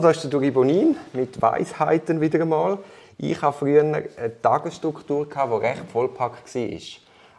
Da 0.00 0.12
ist 0.12 0.22
der 0.22 0.30
Duri 0.30 0.50
Bonin 0.50 0.96
mit 1.12 1.42
Weisheiten 1.42 2.22
wieder 2.22 2.40
einmal. 2.40 2.78
Ich 3.18 3.42
hatte 3.42 3.58
früher 3.58 3.82
eine 3.82 4.08
Tagesstruktur, 4.40 5.26
die 5.26 5.56
recht 5.62 5.82
vollpackt 5.92 6.54
war. 6.54 6.78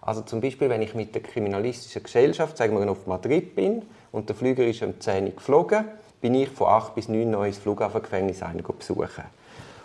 Also 0.03 0.21
zum 0.21 0.41
Beispiel, 0.41 0.69
wenn 0.69 0.83
ich 0.83 0.93
mit 0.93 1.15
der 1.15 1.23
kriminalistischen 1.23 2.03
Gesellschaft, 2.03 2.57
sagen 2.57 2.79
wir 2.79 2.87
auf 2.91 3.07
Madrid 3.07 3.55
bin 3.55 3.81
und 4.11 4.29
der 4.29 4.35
Flüger 4.35 4.63
ist 4.63 4.83
um 4.83 4.99
10 4.99 5.23
Uhr 5.23 5.31
geflogen, 5.31 5.85
bin 6.21 6.35
ich 6.35 6.49
von 6.49 6.67
8 6.67 6.93
bis 6.93 7.09
9 7.09 7.33
Uhr 7.33 7.47
ins 7.47 7.57
Flughafengefängnis 7.57 8.41
besuchen. 8.77 9.23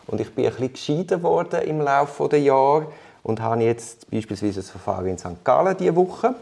Und 0.06 0.20
ich 0.20 0.34
bin 0.34 0.44
ein 0.44 0.50
bisschen 0.50 0.72
geschieden 0.74 1.22
worden 1.22 1.62
im 1.62 1.80
Laufe 1.80 2.28
der 2.28 2.42
Jahre 2.42 2.88
und 3.22 3.40
habe 3.40 3.62
jetzt 3.62 4.10
beispielsweise 4.10 4.60
das 4.60 4.68
Verfahren 4.68 5.06
in 5.06 5.16
St. 5.16 5.42
Gallen 5.44 5.78
diese 5.78 5.96
Woche 5.96 6.34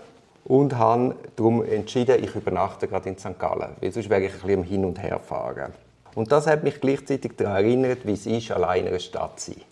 und 0.46 0.76
habe 0.76 1.14
darum 1.36 1.64
entschieden, 1.64 2.24
ich 2.24 2.34
übernachte 2.34 2.88
gerade 2.88 3.08
in 3.08 3.18
St. 3.18 3.38
Gallen, 3.38 3.76
weil 3.80 3.92
sonst 3.92 4.10
wäre 4.10 4.22
ich 4.22 4.32
ein 4.32 4.40
bisschen 4.40 4.64
Hin 4.64 4.84
und 4.84 5.00
Her 5.00 5.20
fahren. 5.20 5.72
Und 6.14 6.30
das 6.30 6.46
hat 6.46 6.62
mich 6.62 6.80
gleichzeitig 6.80 7.32
daran 7.36 7.64
erinnert, 7.64 8.06
wie 8.06 8.12
es 8.12 8.26
ist, 8.26 8.50
allein 8.50 8.82
in 8.82 8.88
einer 8.88 8.98
Stadt 9.00 9.40
zu 9.40 9.52
sein. 9.52 9.62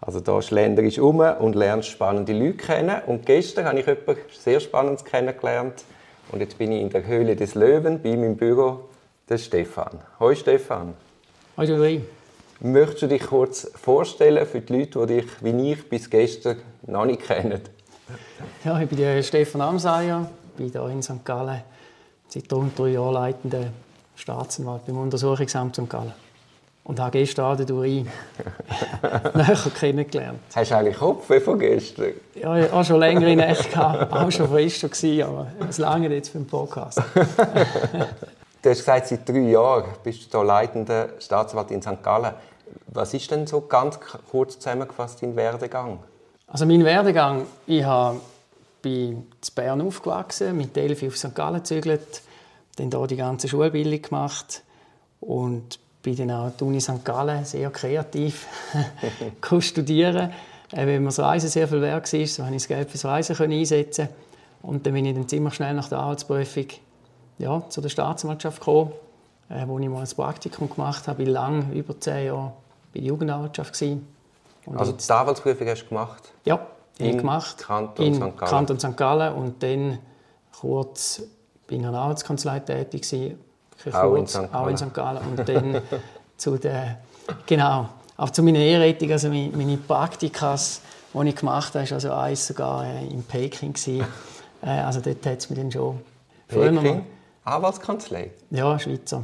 Also 0.00 0.20
da 0.20 0.40
schlenderisch 0.40 0.98
um 0.98 1.18
und 1.18 1.56
lernst 1.56 1.88
spannende 1.88 2.32
Leute 2.32 2.58
kennen. 2.58 3.02
Und 3.06 3.26
gestern 3.26 3.64
habe 3.64 3.80
ich 3.80 3.86
jemanden 3.86 4.16
sehr 4.30 4.60
Spannendes 4.60 5.04
kennengelernt. 5.04 5.84
Und 6.30 6.40
jetzt 6.40 6.56
bin 6.56 6.70
ich 6.70 6.82
in 6.82 6.90
der 6.90 7.04
Höhle 7.04 7.34
des 7.34 7.54
Löwen 7.54 8.00
bei 8.00 8.10
meinem 8.10 8.36
Büro, 8.36 8.80
der 9.28 9.38
Stefan. 9.38 9.98
Hoi 10.20 10.36
Stefan. 10.36 10.94
Hoi 11.56 11.66
Dori. 11.66 12.02
Möchtest 12.60 13.02
du 13.02 13.08
dich 13.08 13.22
kurz 13.22 13.70
vorstellen 13.74 14.46
für 14.46 14.60
die 14.60 14.72
Leute, 14.72 15.06
die 15.06 15.20
dich 15.20 15.26
wie 15.42 15.72
ich 15.72 15.88
bis 15.88 16.08
gestern 16.08 16.58
noch 16.86 17.04
nicht 17.04 17.22
kennen? 17.22 17.60
Ja, 18.64 18.80
ich 18.80 18.88
bin 18.88 18.98
der 18.98 19.22
Stefan 19.22 19.60
Amseier, 19.60 20.30
bin 20.56 20.70
hier 20.70 20.88
in 20.88 21.02
St. 21.02 21.24
Gallen 21.24 21.62
seit 22.28 22.52
rund 22.52 22.78
drei 22.78 22.88
Jahren 22.88 23.14
leitender 23.14 23.66
Staatsanwalt 24.18 24.84
beim 24.86 24.98
Untersuchungsamt 24.98 25.76
St. 25.76 25.88
Gallen. 25.88 26.12
Und 26.84 27.00
habe 27.00 27.12
gestern 27.12 27.56
den 27.56 27.66
Durin 27.66 28.08
näher 29.34 29.56
kennengelernt. 29.78 30.40
Hast 30.54 30.70
du 30.70 30.76
eigentlich 30.76 30.96
Kopf 30.96 31.26
von 31.44 31.58
gestern? 31.58 32.12
Ja, 32.34 32.56
ich 32.56 32.72
habe 32.72 32.84
schon 32.84 32.98
längere 32.98 33.36
Nächte 33.36 33.68
gehabt, 33.68 34.12
auch 34.12 34.30
schon 34.30 34.48
frisch 34.48 34.80
gewesen, 34.80 35.22
aber 35.22 35.46
es 35.68 35.78
lange 35.78 36.08
jetzt 36.08 36.30
für 36.30 36.38
den 36.38 36.46
Podcast. 36.46 36.98
du 37.14 38.70
hast 38.70 38.78
gesagt, 38.78 39.06
seit 39.08 39.28
drei 39.28 39.50
Jahren 39.50 39.84
bist 40.02 40.32
du 40.32 40.38
hier 40.38 40.46
leitender 40.46 41.10
Staatsanwalt 41.20 41.70
in 41.70 41.82
St. 41.82 42.02
Gallen. 42.02 42.32
Was 42.88 43.14
ist 43.14 43.30
denn 43.30 43.46
so 43.46 43.60
ganz 43.60 43.98
kurz 44.30 44.58
zusammengefasst 44.58 45.22
dein 45.22 45.36
Werdegang? 45.36 45.98
Also 46.46 46.64
mein 46.64 46.84
Werdegang, 46.84 47.46
ich 47.66 47.84
habe 47.84 48.20
bin 48.80 49.08
in 49.10 49.54
Bern 49.54 49.80
aufgewachsen, 49.80 50.56
mit 50.56 50.74
Delphi 50.74 51.08
auf 51.08 51.16
St. 51.16 51.34
Gallen 51.34 51.56
gezügelt, 51.56 52.22
dann 52.78 52.90
hier 52.90 53.06
die 53.06 53.16
ganze 53.16 53.48
Schulbildung 53.48 54.02
gemacht 54.02 54.62
und 55.20 55.78
bin 56.02 56.16
dann 56.16 56.30
auch 56.30 56.44
an 56.44 56.52
der 56.58 56.66
Uni 56.66 56.80
St. 56.80 57.04
Gallen 57.04 57.44
sehr 57.44 57.70
kreativ 57.70 58.46
studieren. 59.60 60.30
Äh, 60.72 60.86
wenn 60.86 61.02
mir 61.02 61.08
das 61.08 61.18
Reisen 61.18 61.48
sehr 61.48 61.66
viel 61.66 61.80
wert 61.80 62.12
war, 62.12 62.26
so 62.26 62.42
konnte 62.42 62.56
ich 62.56 62.62
das 62.62 62.68
Geld 62.68 62.90
fürs 62.90 63.04
Reisen 63.04 63.52
einsetzen 63.52 64.08
und 64.62 64.86
dann 64.86 64.92
bin 64.92 65.06
ich 65.06 65.14
dann 65.14 65.28
ziemlich 65.28 65.54
schnell 65.54 65.74
nach 65.74 65.88
der 65.88 65.98
Arbeitsprüfung 65.98 66.66
ja, 67.38 67.62
zu 67.68 67.80
der 67.80 67.88
Staatsanwaltschaft 67.88 68.60
gekommen, 68.60 68.92
äh, 69.48 69.66
wo 69.66 69.78
ich 69.78 69.88
mal 69.88 70.00
ein 70.02 70.08
Praktikum 70.08 70.68
gemacht 70.68 71.08
habe, 71.08 71.22
ich 71.22 71.28
lang 71.28 71.72
über 71.72 71.98
zehn 71.98 72.26
Jahre 72.26 72.52
bei 72.92 73.00
der 73.00 73.08
Jugendanwaltschaft 73.08 73.74
also 74.74 74.92
die 74.92 75.10
Anwaltsprüfung 75.12 75.66
hast 75.68 75.84
du 75.84 75.88
gemacht? 75.88 76.32
Ja, 76.44 76.66
in 76.98 77.16
gemacht. 77.16 77.58
Kanton 77.58 78.06
in 78.06 78.14
St. 78.14 78.20
Gallen. 78.20 78.36
Kanton 78.36 78.78
St. 78.78 78.96
Gallen 78.96 79.34
und 79.34 79.62
dann 79.62 79.98
kurz 80.58 81.22
bei 81.68 81.76
einer 81.76 81.88
Anwaltskanzlei 81.88 82.60
tätig 82.60 83.02
gewesen, 83.02 83.38
auch, 83.92 84.02
kurz, 84.02 84.34
in 84.34 84.52
auch 84.52 84.66
in 84.66 84.76
St. 84.76 84.94
Gallen 84.94 85.22
und 85.24 85.48
dann 85.48 85.82
zu 86.36 86.56
der 86.56 86.98
genau 87.46 87.88
auch 88.16 88.30
zu 88.30 88.42
meiner 88.42 88.58
Ehrrettung, 88.58 89.12
also 89.12 89.28
meine, 89.28 89.56
meine 89.56 89.76
Praktikas, 89.76 90.80
die 91.14 91.28
ich 91.28 91.36
gemacht 91.36 91.74
habe, 91.74 91.84
ist 91.84 91.92
also 91.92 92.12
eins 92.12 92.48
sogar 92.48 92.84
äh, 92.84 93.06
in 93.06 93.22
Peking 93.22 93.72
gewesen. 93.72 94.04
Äh, 94.60 94.70
also 94.70 95.00
dort 95.00 95.24
hat 95.24 95.38
es 95.38 95.48
mich 95.48 95.58
dann 95.58 95.70
schon 95.70 96.00
Peking? 96.48 97.06
Anwaltskanzlei? 97.44 98.32
Ja, 98.50 98.76
Schweizer. 98.78 99.22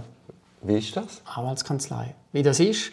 Wie 0.63 0.79
ist 0.79 0.97
das? 0.97 1.23
Anwaltskanzlei. 1.25 2.15
Wie 2.33 2.43
das 2.43 2.61
ist? 2.61 2.93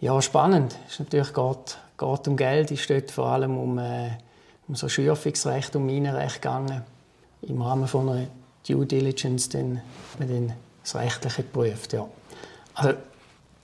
Ja, 0.00 0.22
spannend. 0.22 0.76
Es 0.86 0.94
ist 0.94 1.00
natürlich 1.00 1.32
geht, 1.32 1.78
geht 1.98 2.28
um 2.28 2.36
Geld. 2.36 2.70
Es 2.70 2.86
dort 2.86 3.10
vor 3.10 3.26
allem 3.26 3.58
um, 3.58 3.78
äh, 3.78 4.10
um 4.68 4.76
so 4.76 4.88
Schürfungsrecht, 4.88 5.74
um 5.74 5.84
Minenrecht 5.84 6.40
gegangen. 6.40 6.82
Im 7.42 7.60
Rahmen 7.60 7.88
von 7.88 8.08
einer 8.08 8.26
Due 8.66 8.86
Diligence 8.86 9.48
dann, 9.48 9.80
man 10.18 10.28
dann 10.28 10.52
das 10.82 10.94
Rechtliche 10.96 11.42
geprüft. 11.42 11.92
Ja. 11.92 12.08
Also, 12.74 12.94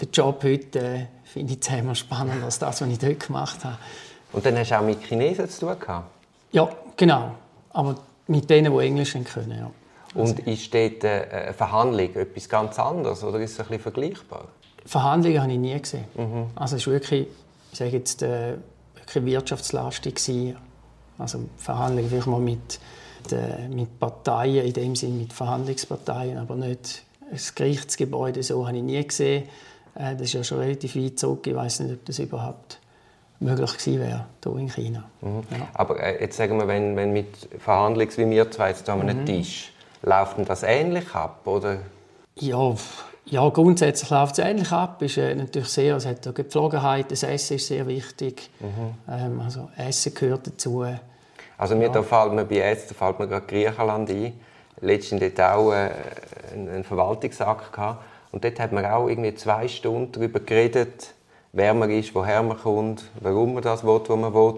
der 0.01 0.09
Job 0.09 0.43
heute 0.45 0.79
äh, 0.79 1.07
finde 1.25 1.55
ich 1.55 1.63
zehnmal 1.63 1.95
spannender 1.95 2.45
als 2.45 2.59
das, 2.59 2.81
was 2.81 2.89
ich 2.89 2.99
dort 2.99 3.21
gemacht 3.21 3.65
habe. 3.65 3.79
Und 4.33 4.47
dann 4.47 4.57
hast 4.59 4.71
du 4.71 4.79
auch 4.79 4.85
mit 4.85 5.03
Chinesen 5.03 5.49
zu 5.49 5.67
tun 5.67 5.79
gehabt? 5.79 6.11
Ja, 6.53 6.69
genau. 6.97 7.35
Aber 7.71 7.97
mit 8.27 8.49
denen, 8.49 8.73
die 8.73 8.85
Englisch 8.85 9.13
können, 9.13 9.59
ja. 9.59 9.71
Und 10.15 10.39
also, 10.39 10.43
ist 10.51 10.75
dort 10.75 11.05
äh, 11.05 11.29
eine 11.31 11.53
Verhandlung 11.53 12.15
etwas 12.15 12.49
ganz 12.49 12.79
anderes 12.79 13.23
oder 13.23 13.39
ist 13.41 13.53
es 13.53 13.61
ein 13.61 13.67
bisschen 13.67 13.83
vergleichbar? 13.83 14.49
Verhandlungen 14.85 15.43
habe 15.43 15.53
ich 15.53 15.59
nie 15.59 15.81
gesehen. 15.81 16.05
Mhm. 16.17 16.47
Also 16.57 16.77
es 16.77 16.87
war 16.87 16.95
wirklich, 16.95 17.29
ich 17.73 17.79
sage 17.79 17.91
jetzt, 17.93 18.23
äh, 18.23 18.57
wirklich 18.97 19.25
wirtschaftslastig. 19.25 20.57
Also 21.19 21.41
Verhandlungen 21.57 22.09
vielleicht 22.09 22.27
mal 22.27 22.41
mit, 22.41 22.81
mit 23.71 23.99
Parteien, 23.99 24.67
in 24.67 24.73
dem 24.73 24.97
Sinne 24.97 25.15
mit 25.15 25.33
Verhandlungsparteien, 25.33 26.39
aber 26.39 26.57
nicht 26.57 27.03
ein 27.31 27.39
Gerichtsgebäude, 27.55 28.43
so 28.43 28.67
habe 28.67 28.77
ich 28.77 28.83
nie 28.83 29.07
gesehen. 29.07 29.45
Äh, 29.95 30.13
das 30.13 30.23
ist 30.23 30.33
ja 30.35 30.45
schon 30.45 30.59
relativ 30.59 30.97
weit 30.97 31.19
zurück. 31.19 31.47
Ich 31.47 31.55
weiß 31.55 31.81
nicht, 31.81 31.93
ob 31.95 32.05
das 32.05 32.19
überhaupt 32.19 32.79
möglich 33.41 33.73
gewesen 33.79 34.01
wäre 34.01 34.27
hier 34.43 34.57
in 34.57 34.69
China. 34.69 35.05
Mhm. 35.21 35.43
Ja. 35.51 35.69
Aber 35.75 36.01
äh, 36.01 36.21
jetzt 36.21 36.37
sagen 36.37 36.59
wir, 36.59 36.69
wenn, 36.69 36.97
wenn 36.97 37.13
mit 37.13 37.49
Verhandlungen 37.59 38.17
wie 38.17 38.31
wir 38.31 38.51
zwei 38.51 38.69
jetzt 38.71 38.89
mhm. 38.89 39.27
Tisch, 39.27 39.73
läuft 40.03 40.39
denn 40.39 40.45
das 40.45 40.63
ähnlich 40.63 41.15
ab, 41.15 41.47
oder? 41.47 41.79
Ja, 42.37 42.75
ja, 43.27 43.49
grundsätzlich 43.49 44.11
läuft 44.11 44.39
es 44.39 44.45
ähnlich 44.45 44.73
ab. 44.73 45.01
Ist, 45.03 45.17
äh, 45.17 45.35
natürlich 45.35 45.69
sehr, 45.69 45.97
es 45.97 46.07
hat 46.07 46.35
Gepflogenheit, 46.35 47.11
das 47.13 47.23
Essen 47.23 47.57
ist 47.57 47.67
sehr 47.67 47.87
wichtig. 47.87 48.51
Mhm. 48.61 48.95
Ähm, 49.09 49.41
also 49.41 49.71
Essen 49.77 50.15
gehört 50.15 50.47
dazu. 50.47 50.85
Also 51.61 51.77
mir 51.77 51.89
ja. 51.89 51.93
da 51.93 52.03
fällt 52.03 52.33
mir 52.33 52.47
bei 52.47 52.61
Essen 52.61 52.97
fällt 52.97 53.19
mir 53.19 53.29
gerade 53.29 53.45
Griechenland 53.47 54.09
ein. 54.09 54.33
Letztens 54.81 55.21
dort 55.21 55.41
auch 55.43 55.75
äh, 55.75 55.91
einen 56.55 56.85
Verwaltungsakt 56.85 57.71
gehabt. 57.71 58.03
Und 58.33 58.45
dort 58.45 58.59
hat 58.59 58.73
man 58.73 58.87
auch 58.87 59.09
irgendwie 59.09 59.35
zwei 59.35 59.69
Stunden 59.69 60.11
darüber 60.11 60.41
geredet, 60.41 61.13
wer 61.53 61.75
man 61.75 61.91
ist, 61.91 62.15
woher 62.15 62.43
man 62.43 62.59
kommt, 62.59 63.03
warum 63.21 63.53
man 63.53 63.63
das 63.63 63.85
will, 63.85 64.01
was 64.07 64.17
man 64.17 64.33
will. 64.33 64.55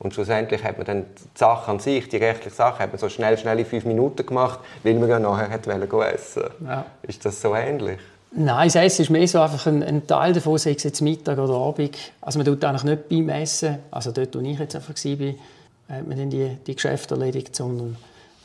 Und 0.00 0.14
schlussendlich 0.14 0.64
hat 0.64 0.78
man 0.78 0.86
dann 0.86 1.04
die 1.16 1.38
Sache 1.38 1.70
an 1.70 1.78
sich, 1.78 2.08
die 2.08 2.16
rechtliche 2.16 2.56
Sache, 2.56 2.80
hat 2.80 2.90
man 2.90 2.98
so 2.98 3.08
schnell, 3.08 3.38
schnell 3.38 3.60
in 3.60 3.66
fünf 3.66 3.84
Minuten 3.84 4.26
gemacht, 4.26 4.58
weil 4.82 4.94
man 4.94 5.08
ja 5.08 5.20
nachher 5.20 5.48
hat 5.48 5.64
essen 5.68 6.42
ja. 6.66 6.84
Ist 7.02 7.24
das 7.24 7.40
so 7.40 7.54
ähnlich? 7.54 8.00
Nein, 8.32 8.66
das 8.66 8.74
Essen 8.74 9.02
ist 9.02 9.10
mehr 9.10 9.28
so 9.28 9.38
einfach 9.40 9.64
ein, 9.68 9.84
ein 9.84 10.08
Teil 10.08 10.32
davon, 10.32 10.58
sei 10.58 10.72
es 10.72 10.82
jetzt 10.82 11.02
Mittag 11.02 11.38
oder 11.38 11.54
Abend. 11.54 11.96
Also 12.20 12.40
man 12.40 12.46
tut 12.46 12.64
eigentlich 12.64 12.82
nicht 12.82 13.08
beim 13.08 13.28
Essen, 13.28 13.78
also 13.92 14.10
dort, 14.10 14.34
wo 14.34 14.40
ich 14.40 14.58
jetzt 14.58 14.74
einfach 14.74 14.94
war, 14.94 15.34
hat 15.92 16.06
man 16.06 16.18
dann 16.18 16.30
die, 16.30 16.56
die 16.66 16.74
Geschäfte 16.74 17.14
erledigt, 17.14 17.54
sondern 17.54 17.96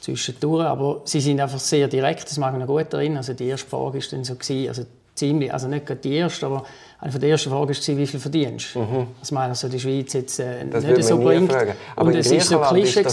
zwischendurch. 0.02 0.66
Aber 0.66 1.02
sie 1.06 1.22
sind 1.22 1.40
einfach 1.40 1.59
sehr 1.59 1.88
direkt, 1.88 2.30
das 2.30 2.38
mag 2.38 2.53
ich 2.53 2.59
noch 2.59 2.68
gut 2.68 2.94
erinnern. 2.94 3.18
Also 3.18 3.34
die 3.34 3.47
erste 3.47 3.69
Frage 3.69 4.00
war 4.00 4.03
dann 4.12 4.24
so, 4.24 4.35
also 4.68 4.85
ziemlich, 5.16 5.52
also 5.52 5.68
nicht 5.68 5.86
gerade 5.86 6.00
die 6.00 6.16
erste, 6.16 6.46
aber 6.46 6.63
eine 7.00 7.12
von 7.12 7.22
der 7.22 7.31
ersten 7.31 7.50
Fragen 7.50 7.69
war, 7.69 7.97
wie 7.97 8.07
viel 8.07 8.19
verdienst 8.19 8.75
du? 8.75 8.80
Mhm. 8.80 9.07
Das 9.19 9.31
meine 9.31 9.50
also 9.50 9.68
die 9.68 9.80
Schweiz 9.80 10.13
jetzt 10.13 10.40
äh, 10.40 10.63
nicht 10.63 11.03
so 11.03 11.18
bringt. 11.18 11.53
Aber 11.96 12.07
und 12.07 12.16
es 12.16 12.31
ist 12.31 12.50
so 12.50 12.59
Klischee 12.59 13.03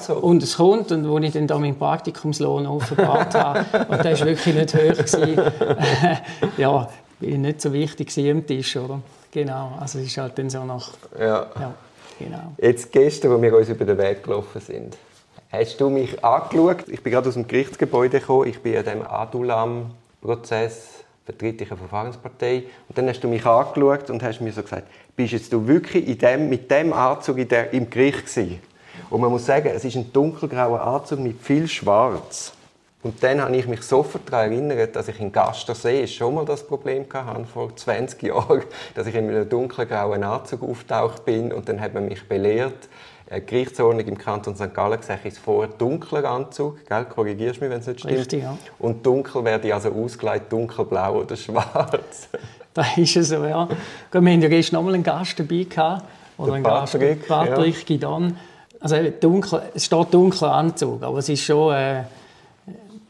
so. 0.00 0.14
und 0.14 0.42
es 0.42 0.56
kommt 0.56 0.92
und 0.92 1.08
wo 1.08 1.18
ich 1.18 1.32
dann 1.32 1.46
da 1.46 1.58
meinen 1.58 1.78
Praktikumslohn 1.78 2.66
aufgebaut 2.66 3.34
habe 3.34 3.64
und 3.88 4.04
der 4.04 4.18
war 4.18 4.26
wirklich 4.26 4.54
nicht 4.54 4.74
hoch 4.74 4.80
gewesen. 4.80 5.42
ja, 6.56 6.88
bin 7.20 7.42
nicht 7.42 7.60
so 7.60 7.72
wichtig 7.72 8.16
am 8.30 8.46
Tisch, 8.46 8.76
oder? 8.76 9.00
Genau, 9.30 9.72
also 9.78 9.98
es 9.98 10.06
ist 10.06 10.16
halt 10.16 10.38
dann 10.38 10.50
so 10.50 10.64
nach. 10.64 10.90
Ja. 11.18 11.46
ja 11.60 11.74
genau. 12.18 12.52
Jetzt 12.58 12.92
gestern, 12.92 13.32
als 13.32 13.42
wir 13.42 13.56
uns 13.56 13.68
über 13.68 13.84
den 13.84 13.98
Weg 13.98 14.22
gelaufen 14.22 14.60
sind, 14.60 14.96
hast 15.50 15.80
du 15.80 15.90
mich 15.90 16.24
angeschaut. 16.24 16.88
Ich 16.88 17.02
bin 17.02 17.12
gerade 17.12 17.28
aus 17.28 17.34
dem 17.34 17.46
Gerichtsgebäude 17.46 18.20
gekommen. 18.20 18.48
Ich 18.48 18.60
bin 18.60 18.76
an 18.76 18.84
dem 18.84 19.02
Adulam-Prozess 19.02 20.98
vertretliche 21.28 21.76
Verfahrenspartei. 21.76 22.64
Und 22.88 22.96
dann 22.96 23.06
hast 23.06 23.20
du 23.20 23.28
mich 23.28 23.44
angeschaut 23.44 24.08
und 24.08 24.22
hast 24.22 24.40
mir 24.40 24.50
so 24.50 24.62
gesagt, 24.62 24.84
bist 25.14 25.34
jetzt 25.34 25.52
du 25.52 25.66
wirklich 25.66 26.08
in 26.08 26.16
dem, 26.16 26.48
mit 26.48 26.70
dem 26.70 26.94
Anzug 26.94 27.36
in 27.36 27.48
der, 27.48 27.70
im 27.74 27.90
Gericht 27.90 28.26
gewesen? 28.26 28.60
Und 29.10 29.20
man 29.20 29.30
muss 29.30 29.44
sagen, 29.44 29.70
es 29.74 29.84
ist 29.84 29.96
ein 29.96 30.10
dunkelgrauer 30.12 30.80
Anzug 30.80 31.20
mit 31.20 31.38
viel 31.40 31.68
Schwarz. 31.68 32.52
Und 33.02 33.22
dann 33.22 33.40
habe 33.40 33.56
ich 33.56 33.68
mich 33.68 33.82
sofort 33.82 34.30
daran 34.30 34.50
erinnert, 34.50 34.96
dass 34.96 35.06
ich 35.06 35.20
in 35.20 35.30
Gastersee 35.30 36.06
schon 36.08 36.34
mal 36.34 36.44
das 36.44 36.66
Problem 36.66 37.06
hatte, 37.12 37.44
vor 37.44 37.74
20 37.74 38.22
Jahren, 38.24 38.62
dass 38.94 39.06
ich 39.06 39.14
in 39.14 39.28
einem 39.28 39.48
dunkelgrauen 39.48 40.24
Anzug 40.24 40.62
auftaucht 40.62 41.24
bin 41.24 41.52
und 41.52 41.68
dann 41.68 41.80
hat 41.80 41.94
man 41.94 42.06
mich 42.06 42.26
belehrt, 42.26 42.88
äh, 43.30 43.40
Gerichtsordnung 43.40 44.06
im 44.06 44.18
Kanton 44.18 44.56
St. 44.56 44.74
Gallen 44.74 44.98
ich 45.24 45.32
es 45.32 45.38
vor 45.38 45.68
dunkler 45.68 46.24
Anzug, 46.24 46.86
gell? 46.86 47.04
korrigierst 47.04 47.60
mich, 47.60 47.70
wenn 47.70 47.80
es 47.80 47.86
nicht 47.86 48.00
stimmt. 48.00 48.18
Richtig, 48.18 48.42
ja. 48.42 48.58
Und 48.80 49.06
dunkel 49.06 49.44
werde 49.44 49.72
also 49.72 49.90
ausgelegt, 49.90 50.50
dunkelblau 50.50 51.20
oder 51.20 51.36
schwarz. 51.36 52.28
da 52.74 52.84
ist 52.96 53.16
es 53.16 53.28
so, 53.28 53.44
ja. 53.44 53.68
Wir 54.10 54.20
hatten 54.20 54.42
ja 54.42 54.48
gestern 54.48 54.76
nochmal 54.76 54.94
einen 54.94 55.04
Gast 55.04 55.38
dabei 55.38 55.64
gehabt, 55.64 56.04
oder 56.36 56.54
einen 56.54 56.64
Patrick, 56.64 57.28
Gast, 57.28 57.50
Patrick 57.50 57.76
ja. 57.76 57.84
Gidon. 57.84 58.36
Also 58.80 58.96
dunkel, 59.20 59.62
es 59.74 59.84
steht 59.84 60.14
dunkler 60.14 60.52
Anzug, 60.52 61.02
aber 61.02 61.18
es 61.18 61.28
ist 61.28 61.42
schon 61.42 61.74
äh, 61.74 62.04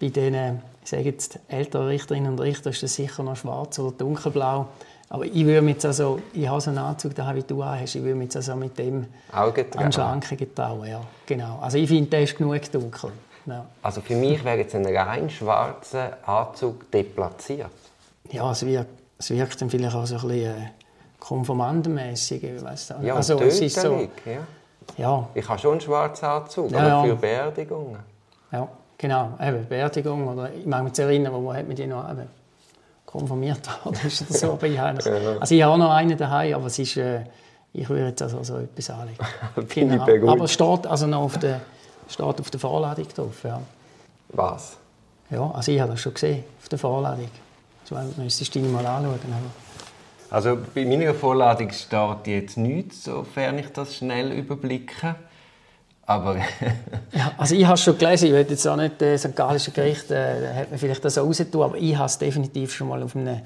bei 0.01 0.09
den, 0.09 0.61
ich 0.83 0.91
sage 0.91 1.03
jetzt, 1.05 1.39
älteren 1.49 1.87
Richterinnen 1.87 2.33
und 2.33 2.41
Richtern 2.41 2.73
ist 2.73 2.83
das 2.83 2.95
sicher 2.95 3.23
noch 3.23 3.37
schwarz 3.37 3.79
oder 3.79 3.97
dunkelblau. 3.97 4.67
Aber 5.11 5.25
ich 5.25 5.45
würde 5.47 5.63
mich 5.63 5.85
also, 5.87 6.21
ich 6.35 6.47
habe 6.49 6.61
so 6.61 6.71
einen 6.71 6.79
Anzug, 6.79 7.15
den 7.15 7.35
wie 7.35 7.43
du 7.43 7.65
hast, 7.65 7.95
ich 7.95 8.03
würde 8.03 8.15
mich 8.15 8.35
also 8.37 8.55
mit 8.57 8.79
dem 8.79 9.07
an 9.33 9.93
Schranken 9.93 10.37
getrauen, 10.37 10.87
ja, 10.87 11.01
genau. 11.25 11.59
Also 11.63 11.79
ich 11.79 11.89
finde, 11.89 12.11
der 12.11 12.23
ist 12.23 12.37
genug 12.37 12.71
dunkel. 12.71 13.13
Ja. 13.47 13.65
Also 13.83 14.03
für 14.03 14.15
mich 14.15 14.45
wäre 14.45 14.59
jetzt 14.59 14.75
ein 14.75 14.85
rein 14.85 15.31
schwarzer 15.31 16.19
Anzug 16.27 16.91
deplatziert. 16.91 17.71
Ja, 18.31 18.51
es 18.51 18.67
wirkt, 18.67 18.91
es 19.17 19.31
wirkt 19.31 19.61
dann 19.63 19.71
vielleicht 19.71 19.97
auch 19.97 20.07
so 20.07 20.17
ein 20.17 20.29
bisschen 20.29 20.57
äh, 20.57 20.69
weiß 22.63 22.95
Ja, 23.01 23.15
also, 23.15 23.41
es 23.41 23.61
ist 23.61 23.81
so, 23.81 24.09
ja. 24.27 24.39
ja. 24.99 25.29
Ich 25.35 25.49
habe 25.49 25.59
schon 25.59 25.73
einen 25.73 25.81
schwarzen 25.81 26.27
Anzug, 26.27 26.71
ja, 26.71 26.79
aber 26.81 27.09
für 27.09 27.17
Beerdigungen. 27.17 28.01
Ja, 28.53 28.69
genau, 28.99 29.39
eben, 29.41 29.67
Beerdigung 29.67 30.29
oder 30.29 30.53
ich 30.53 30.67
mag 30.67 30.85
mich 30.85 30.99
erinnern, 30.99 31.33
wo 31.33 31.55
hat 31.55 31.67
man 31.67 31.77
die 31.77 31.87
noch 31.87 32.11
eben, 32.11 32.29
konformiert 33.07 33.67
worden 33.85 33.99
ist 34.07 34.23
oder 34.23 34.39
so. 34.39 34.53
Aber 34.53 34.67
ich 34.67 34.79
habe, 34.79 35.39
also 35.41 35.55
ich 35.55 35.63
habe 35.63 35.73
auch 35.73 35.79
noch 35.79 35.91
einen 35.91 36.17
daheim, 36.19 36.55
aber 36.55 36.67
es 36.67 36.79
ist, 36.79 36.97
äh, 36.99 37.23
ich 37.73 37.89
würde 37.89 38.09
jetzt 38.09 38.21
also 38.21 38.43
so 38.43 38.59
etwas 38.59 38.91
anlegen. 38.91 39.25
genau. 39.69 40.31
Aber 40.31 40.45
es 40.45 40.53
steht 40.53 40.87
also 40.87 41.07
noch 41.07 41.23
auf 41.23 41.39
der, 41.39 41.61
steht 42.09 42.41
auf 42.41 42.51
der 42.51 42.61
Vorladung 42.61 43.09
drauf. 43.09 43.45
Ja. 43.45 43.61
Was? 44.31 44.77
Ja, 45.31 45.51
also 45.51 45.73
ich 45.73 45.81
habe 45.81 45.93
das 45.93 46.01
schon 46.01 46.15
gesehen, 46.15 46.45
auf 46.61 46.69
der 46.69 46.79
Vorladung. 46.79 47.29
Das 47.89 48.17
müsstest 48.17 48.55
du 48.55 48.61
mal 48.61 48.85
anschauen. 48.85 49.19
Aber. 49.25 50.37
Also 50.37 50.59
bei 50.75 50.85
meiner 50.85 51.15
Vorladung 51.15 51.71
steht 51.71 52.27
jetzt 52.27 52.59
nichts, 52.59 53.05
sofern 53.05 53.59
ich 53.59 53.69
das 53.73 53.97
schnell 53.97 54.33
überblicke. 54.33 55.15
Aber 56.09 56.37
ja, 57.13 57.33
also 57.37 57.55
ich 57.55 57.67
habe 57.67 57.75
es 57.75 57.83
schon 57.83 57.99
gelesen, 57.99 58.29
ich 58.29 58.33
will 58.33 58.47
jetzt 58.49 58.67
auch 58.67 58.77
nicht 58.77 59.03
äh, 59.03 59.19
St. 59.19 59.37
Gallische 59.37 59.73
Gericht, 59.73 60.11
äh, 60.11 60.55
hat 60.55 60.71
man 60.71 60.79
vielleicht 60.79 61.05
das 61.05 61.19
auch 61.19 61.27
rausgetan, 61.27 61.61
aber 61.61 61.77
ich 61.77 61.95
habe 61.95 62.07
es 62.07 62.17
definitiv 62.17 62.73
schon 62.73 62.89
mal 62.89 63.03
auf 63.03 63.15
einer 63.15 63.43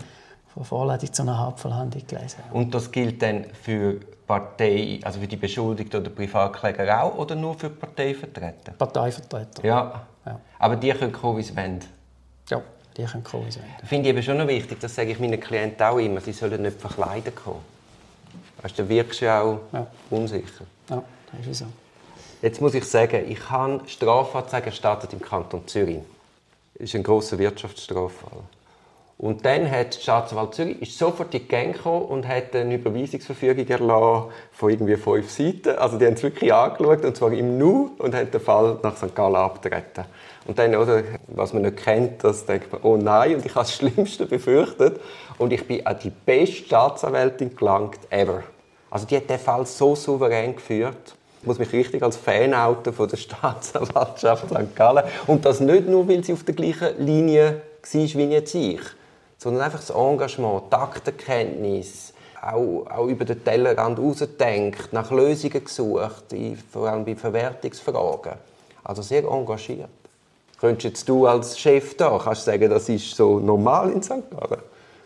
Vorladung 0.63 1.13
zu 1.13 1.23
einer 1.23 1.37
Hauptverhandlung 1.41 2.07
gelesen. 2.07 2.39
Und 2.53 2.73
das 2.73 2.93
gilt 2.93 3.21
dann 3.21 3.47
für 3.61 3.99
Partei, 4.29 5.01
also 5.03 5.19
für 5.19 5.27
die 5.27 5.37
Beschuldigten 5.37 6.03
oder 6.03 6.11
Privatkläger 6.11 7.03
auch 7.03 7.19
oder 7.19 7.35
nur 7.35 7.59
für 7.59 7.69
Parteivertreter? 7.69 8.73
Parteivertreter. 8.79 9.65
Ja. 9.65 10.07
ja. 10.25 10.41
Aber 10.61 10.77
die 10.77 10.93
können 10.93 11.11
kommen, 11.11 11.39
wie 11.39 11.43
sie 11.43 11.57
wollen? 11.57 11.81
Ja, 12.49 12.63
die 12.97 13.03
können 13.03 13.25
kommen, 13.25 13.45
wie 13.49 13.51
sie 13.51 13.59
wollen. 13.59 13.87
Finde 13.87 14.09
ich 14.09 14.15
aber 14.15 14.23
schon 14.23 14.39
noch 14.39 14.47
wichtig, 14.47 14.79
das 14.79 14.95
sage 14.95 15.11
ich 15.11 15.19
meinen 15.19 15.41
Klienten 15.41 15.85
auch 15.85 15.99
immer, 15.99 16.21
sie 16.21 16.33
sollen 16.33 16.63
nicht 16.63 16.81
verkleidet 16.81 17.35
kommen. 17.35 17.59
Weißt, 18.63 18.79
dann 18.79 18.89
wirkst 18.89 19.21
du 19.21 19.25
ja 19.25 19.41
auch 19.41 19.59
ja. 19.73 19.85
unsicher. 20.11 20.65
Ja, 20.89 21.03
das 21.37 21.47
ist 21.49 21.59
so. 21.59 21.67
Jetzt 22.43 22.61
muss 22.61 22.75
ich 22.75 22.85
sagen, 22.85 23.25
ich 23.29 23.51
habe 23.51 23.83
Strafanzeige 23.87 24.67
erstattet 24.67 25.13
im 25.13 25.23
Kanton 25.23 25.63
Zürich. 25.69 26.01
Das 26.75 26.89
ist 26.89 26.97
ein 26.97 27.05
großer 27.05 27.39
Wirtschaftsstraffall. 27.39 28.41
Und 29.17 29.45
dann 29.45 29.71
hat 29.71 29.95
die 29.95 30.03
Staatsanwalt 30.03 30.53
Zürich 30.53 30.83
ist 30.83 30.99
sofort 30.99 31.33
in 31.35 31.43
die 31.43 31.47
Gang 31.47 31.73
gekommen 31.73 32.07
und 32.07 32.27
hat 32.27 32.57
eine 32.57 32.75
Überweisungsverfügung 32.75 33.69
erlassen 33.69 34.33
von 34.51 34.71
irgendwie 34.71 34.97
fünf 34.97 35.31
Seiten. 35.31 35.79
Also 35.79 35.99
die 35.99 36.07
haben 36.07 36.15
es 36.15 36.23
wirklich 36.25 36.53
angeschaut, 36.53 37.05
und 37.05 37.17
zwar 37.17 37.33
im 37.33 37.59
Nu, 37.59 37.93
und 37.99 38.13
haben 38.13 38.29
den 38.29 38.41
Fall 38.41 38.77
nach 38.83 38.97
St. 38.97 39.15
Gallen 39.15 39.37
abgetreten. 39.37 40.05
Und 40.45 40.59
dann, 40.59 40.75
oder, 40.75 41.05
was 41.29 41.53
man 41.53 41.63
nicht 41.63 41.77
kennt, 41.77 42.25
das 42.25 42.45
denkt 42.45 42.73
man, 42.73 42.83
oh 42.83 42.97
nein, 42.97 43.37
und 43.37 43.47
ich 43.47 43.55
habe 43.55 43.65
das 43.65 43.77
Schlimmste 43.77 44.27
befürchtet. 44.27 45.01
Und 45.39 45.53
ich 45.53 45.65
bin 45.69 45.87
an 45.87 45.97
die 46.03 46.11
beste 46.11 46.57
Staatsanwältin 46.57 47.55
gelangt 47.55 48.01
ever. 48.11 48.43
Also 48.91 49.07
die 49.07 49.17
hat 49.17 49.31
den 49.31 49.39
Fall 49.39 49.65
so 49.65 49.95
souverän 49.95 50.57
geführt. 50.57 51.15
Muss 51.45 51.59
mich 51.59 51.73
richtig 51.73 52.03
als 52.03 52.17
Fan 52.17 52.53
von 52.53 53.09
der 53.09 53.17
Staatsanwaltschaft 53.17 54.49
St. 54.49 54.77
Gallen. 54.77 55.05
Und 55.27 55.45
das 55.45 55.61
nicht 55.61 55.89
nur, 55.89 56.09
weil 56.09 56.23
sie 56.23 56.33
auf 56.33 56.45
der 56.45 56.55
gleichen 56.55 57.05
Linie 57.05 57.63
war 57.83 58.01
wie 58.01 58.25
jetzt 58.25 58.55
ich, 58.55 58.81
sondern 59.39 59.63
einfach 59.63 59.81
das 59.81 59.91
Engagement, 59.91 60.71
Taktenkenntnis, 60.71 62.13
auch, 62.41 62.87
auch 62.91 63.07
über 63.07 63.25
den 63.25 63.43
Tellerrand 63.43 63.99
rausdenkt, 63.99 64.93
nach 64.93 65.11
Lösungen 65.11 65.65
gesucht, 65.65 66.35
vor 66.71 66.89
allem 66.89 67.05
bei 67.05 67.17
Verwertungsfragen. 67.17 68.35
Also 68.85 69.03
sehr 69.03 69.25
engagiert. 69.25 69.89
Könntest 70.61 71.09
du 71.09 71.27
als 71.27 71.59
Chef 71.59 71.97
da 71.97 72.21
kannst 72.23 72.45
sagen, 72.45 72.71
das 72.71 72.89
ist 72.89 73.17
so 73.17 73.41
normal 73.41 73.91
in 73.91 74.03
St. 74.03 74.31
Gallen? 74.31 74.63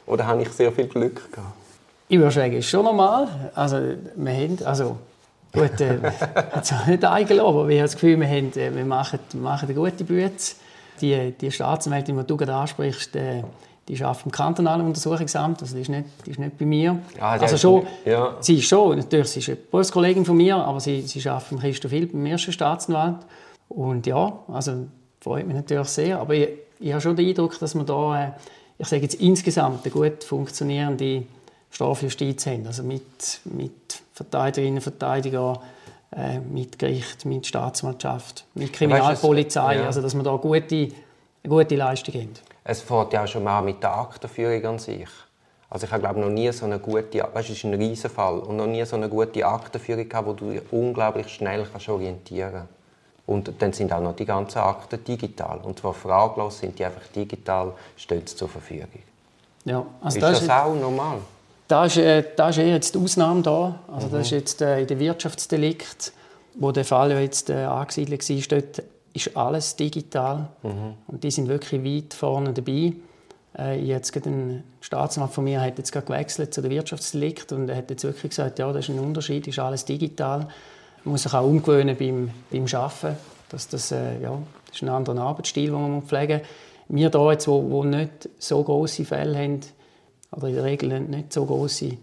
Oder 0.06 0.26
habe 0.26 0.42
ich 0.42 0.50
sehr 0.50 0.70
viel 0.70 0.86
Glück 0.86 1.32
gehabt? 1.32 1.52
Ich 2.08 2.18
würde 2.18 2.30
sagen, 2.30 2.52
es 2.52 2.58
ist 2.60 2.70
schon 2.70 2.84
normal. 2.84 3.50
Also, 3.54 3.78
wir 4.14 4.32
haben, 4.32 4.58
also 4.64 4.96
Gut, 5.56 5.80
äh, 5.80 5.98
hat 6.52 6.64
es 6.64 6.86
nicht 6.86 7.04
eingeladen, 7.04 7.48
aber 7.48 7.68
ich 7.68 7.78
habe 7.78 7.84
das 7.86 7.94
Gefühl, 7.94 8.20
wir, 8.20 8.28
haben, 8.28 8.52
äh, 8.52 8.74
wir 8.74 8.84
machen, 8.84 9.18
machen 9.34 9.68
eine 9.68 9.74
gute 9.74 10.04
Bühne. 10.04 10.30
Die, 11.00 11.32
die 11.32 11.50
Staatsanwältin, 11.50 12.16
die 12.16 12.24
du 12.24 12.36
gerade 12.36 12.54
ansprichst, 12.54 13.16
äh, 13.16 13.42
die 13.88 14.02
arbeitet 14.02 14.26
im 14.26 14.32
kantonalen 14.32 14.86
Untersuchungsamt, 14.86 15.62
also 15.62 15.74
die 15.74 15.82
ist 15.82 15.88
nicht, 15.88 16.04
die 16.26 16.30
ist 16.30 16.38
nicht 16.38 16.58
bei 16.58 16.66
mir. 16.66 16.98
Ja, 17.16 17.30
also 17.30 17.56
schon, 17.56 17.86
ja. 18.04 18.36
Sie 18.40 18.58
ist 18.58 18.66
schon, 18.68 18.98
natürlich, 18.98 19.28
sie 19.28 19.40
ist 19.40 19.48
eine 19.48 19.56
Berufskollegin 19.56 20.24
von 20.24 20.36
mir, 20.36 20.56
aber 20.56 20.80
sie, 20.80 21.02
sie 21.02 21.26
arbeitet 21.28 21.52
mit 21.52 21.60
Christoph 21.62 21.92
Hill, 21.92 22.06
beim 22.06 22.26
ersten 22.26 22.52
Staatsanwalt. 22.52 23.18
Und 23.68 24.06
ja, 24.06 24.38
also 24.52 24.86
freut 25.20 25.46
mich 25.46 25.56
natürlich 25.56 25.88
sehr, 25.88 26.18
aber 26.18 26.34
ich, 26.34 26.48
ich 26.80 26.90
habe 26.92 27.00
schon 27.00 27.16
den 27.16 27.28
Eindruck, 27.28 27.58
dass 27.58 27.74
wir 27.74 27.84
da, 27.84 28.24
äh, 28.24 28.30
ich 28.78 28.88
sage 28.88 29.02
jetzt 29.02 29.14
insgesamt, 29.14 29.84
eine 29.84 29.92
gut 29.92 30.24
funktionierende 30.24 31.22
Strafjustiz 31.76 32.46
haben, 32.46 32.67
also 32.67 32.82
mit, 32.82 33.40
mit 33.44 34.02
Verteidigerinnen 34.14 34.78
und 34.78 34.82
Verteidigern, 34.82 35.58
äh, 36.11 36.38
mit 36.38 36.78
Gericht, 36.78 37.26
mit 37.26 37.46
Staatsanwaltschaft, 37.46 38.46
mit 38.55 38.73
Kriminalpolizei, 38.73 39.76
ja. 39.76 39.84
also 39.84 40.00
dass 40.00 40.14
wir 40.14 40.23
da 40.23 40.37
gute, 40.37 40.75
eine 40.75 40.93
gute 41.46 41.76
Leistung 41.76 42.14
haben. 42.14 42.32
Es 42.64 42.81
fährt 42.81 43.12
ja 43.12 43.25
auch 43.25 43.26
schon 43.26 43.44
mal 43.44 43.61
mit 43.61 43.82
der 43.82 43.94
Aktenführung 43.94 44.64
an 44.64 44.78
sich. 44.78 45.08
Also 45.69 45.84
ich 45.84 45.93
habe 45.93 46.00
glaube 46.00 46.19
noch 46.19 46.31
nie 46.31 46.50
so 46.50 46.64
eine 46.64 46.78
gute, 46.78 47.28
weißt, 47.34 47.50
es 47.50 47.58
ist 47.58 47.64
ein 47.64 47.75
Riesenfall 47.75 48.38
und 48.38 48.56
noch 48.56 48.67
nie 48.67 48.82
so 48.87 48.96
eine 48.96 49.11
gute 49.11 49.44
Aktenführung 49.44 50.08
gehabt, 50.08 50.26
wo 50.26 50.32
du 50.32 50.52
dich 50.52 50.62
unglaublich 50.70 51.28
schnell 51.28 51.67
kannst 51.70 51.90
orientieren. 51.90 52.62
Und 53.26 53.52
dann 53.58 53.75
sind 53.75 53.93
auch 53.93 54.00
noch 54.00 54.17
die 54.17 54.25
ganzen 54.25 54.61
Akten 54.61 55.05
digital 55.05 55.58
und 55.62 55.78
zwar 55.78 55.93
fraglos 55.93 56.61
sind 56.61 56.78
die 56.78 56.87
einfach 56.87 57.06
digital, 57.14 57.75
stehen 57.99 58.26
zur 58.26 58.49
Verfügung. 58.49 59.02
Ja, 59.66 59.85
also 60.00 60.16
ist 60.16 60.23
das, 60.23 60.40
das 60.40 60.49
auch 60.49 60.75
normal? 60.75 61.18
Da 61.68 61.87
ist, 61.87 61.96
äh, 61.96 62.23
da 62.37 62.50
ist 62.50 62.58
eher 62.58 62.75
jetzt 62.75 62.94
die 62.94 62.99
Ausnahme 62.99 63.42
da. 63.42 63.80
Also, 63.92 64.08
mhm. 64.08 64.12
Das 64.12 64.23
ist 64.26 64.30
jetzt 64.30 64.62
äh, 64.62 64.80
in 64.80 64.87
den 64.87 64.99
Wirtschaftsdelikt, 65.00 66.12
wo 66.54 66.73
der 66.73 66.85
Fall 66.85 67.11
ja 67.11 67.20
jetzt 67.20 67.50
äh, 67.50 67.64
angesiedelt 67.64 68.28
war, 68.28 68.61
dort 68.61 68.82
ist 69.12 69.37
alles 69.37 69.76
digital. 69.76 70.49
Mhm. 70.62 70.94
Und 71.08 71.25
die 71.25 71.30
sind 71.30 71.49
wirklich 71.49 71.82
weit 71.85 72.14
vorne 72.14 72.52
dabei. 72.52 72.92
Äh, 73.58 73.80
jetzt 73.80 74.14
ein 74.26 74.62
Staatsanwalt 74.80 75.32
von 75.32 75.44
mir 75.44 75.61
hat 75.61 75.78
jetzt 75.78 75.90
gerade 75.90 76.06
gewechselt 76.06 76.52
zu 76.52 76.61
der 76.61 76.70
Wirtschaftsdelikt 76.70 77.52
und 77.52 77.68
er 77.68 77.76
hat 77.76 77.90
jetzt 77.90 78.04
wirklich 78.04 78.30
gesagt, 78.30 78.58
ja, 78.58 78.70
das 78.73 78.88
ist 78.88 78.94
ein 78.94 79.00
Unterschied, 79.00 79.46
ist 79.49 79.58
alles 79.58 79.85
digital. 79.85 80.49
Man 81.04 81.12
muss 81.12 81.23
sich 81.23 81.32
auch 81.32 81.46
umgewöhnen 81.46 81.96
beim, 81.96 82.30
beim 82.50 82.66
Arbeiten. 82.73 83.16
Dass 83.49 83.68
das, 83.68 83.92
äh, 83.92 84.20
ja, 84.20 84.37
das 84.66 84.76
ist 84.76 84.82
ein 84.82 84.88
anderer 84.88 85.20
Arbeitsstil, 85.20 85.70
den 85.70 85.80
man 85.80 86.02
pflegen 86.02 86.40
muss. 86.40 86.49
Wir 86.88 87.11
hier 87.11 87.32
jetzt, 87.32 87.49
wo, 87.49 87.70
wo 87.70 87.85
nicht 87.85 88.28
so 88.38 88.62
große 88.62 89.04
Fälle 89.04 89.38
haben, 89.38 89.61
oder 90.37 90.49
in 90.49 90.55
der 90.55 90.64
Regel 90.64 91.00
nicht 91.00 91.33
so 91.33 91.45
große, 91.45 91.97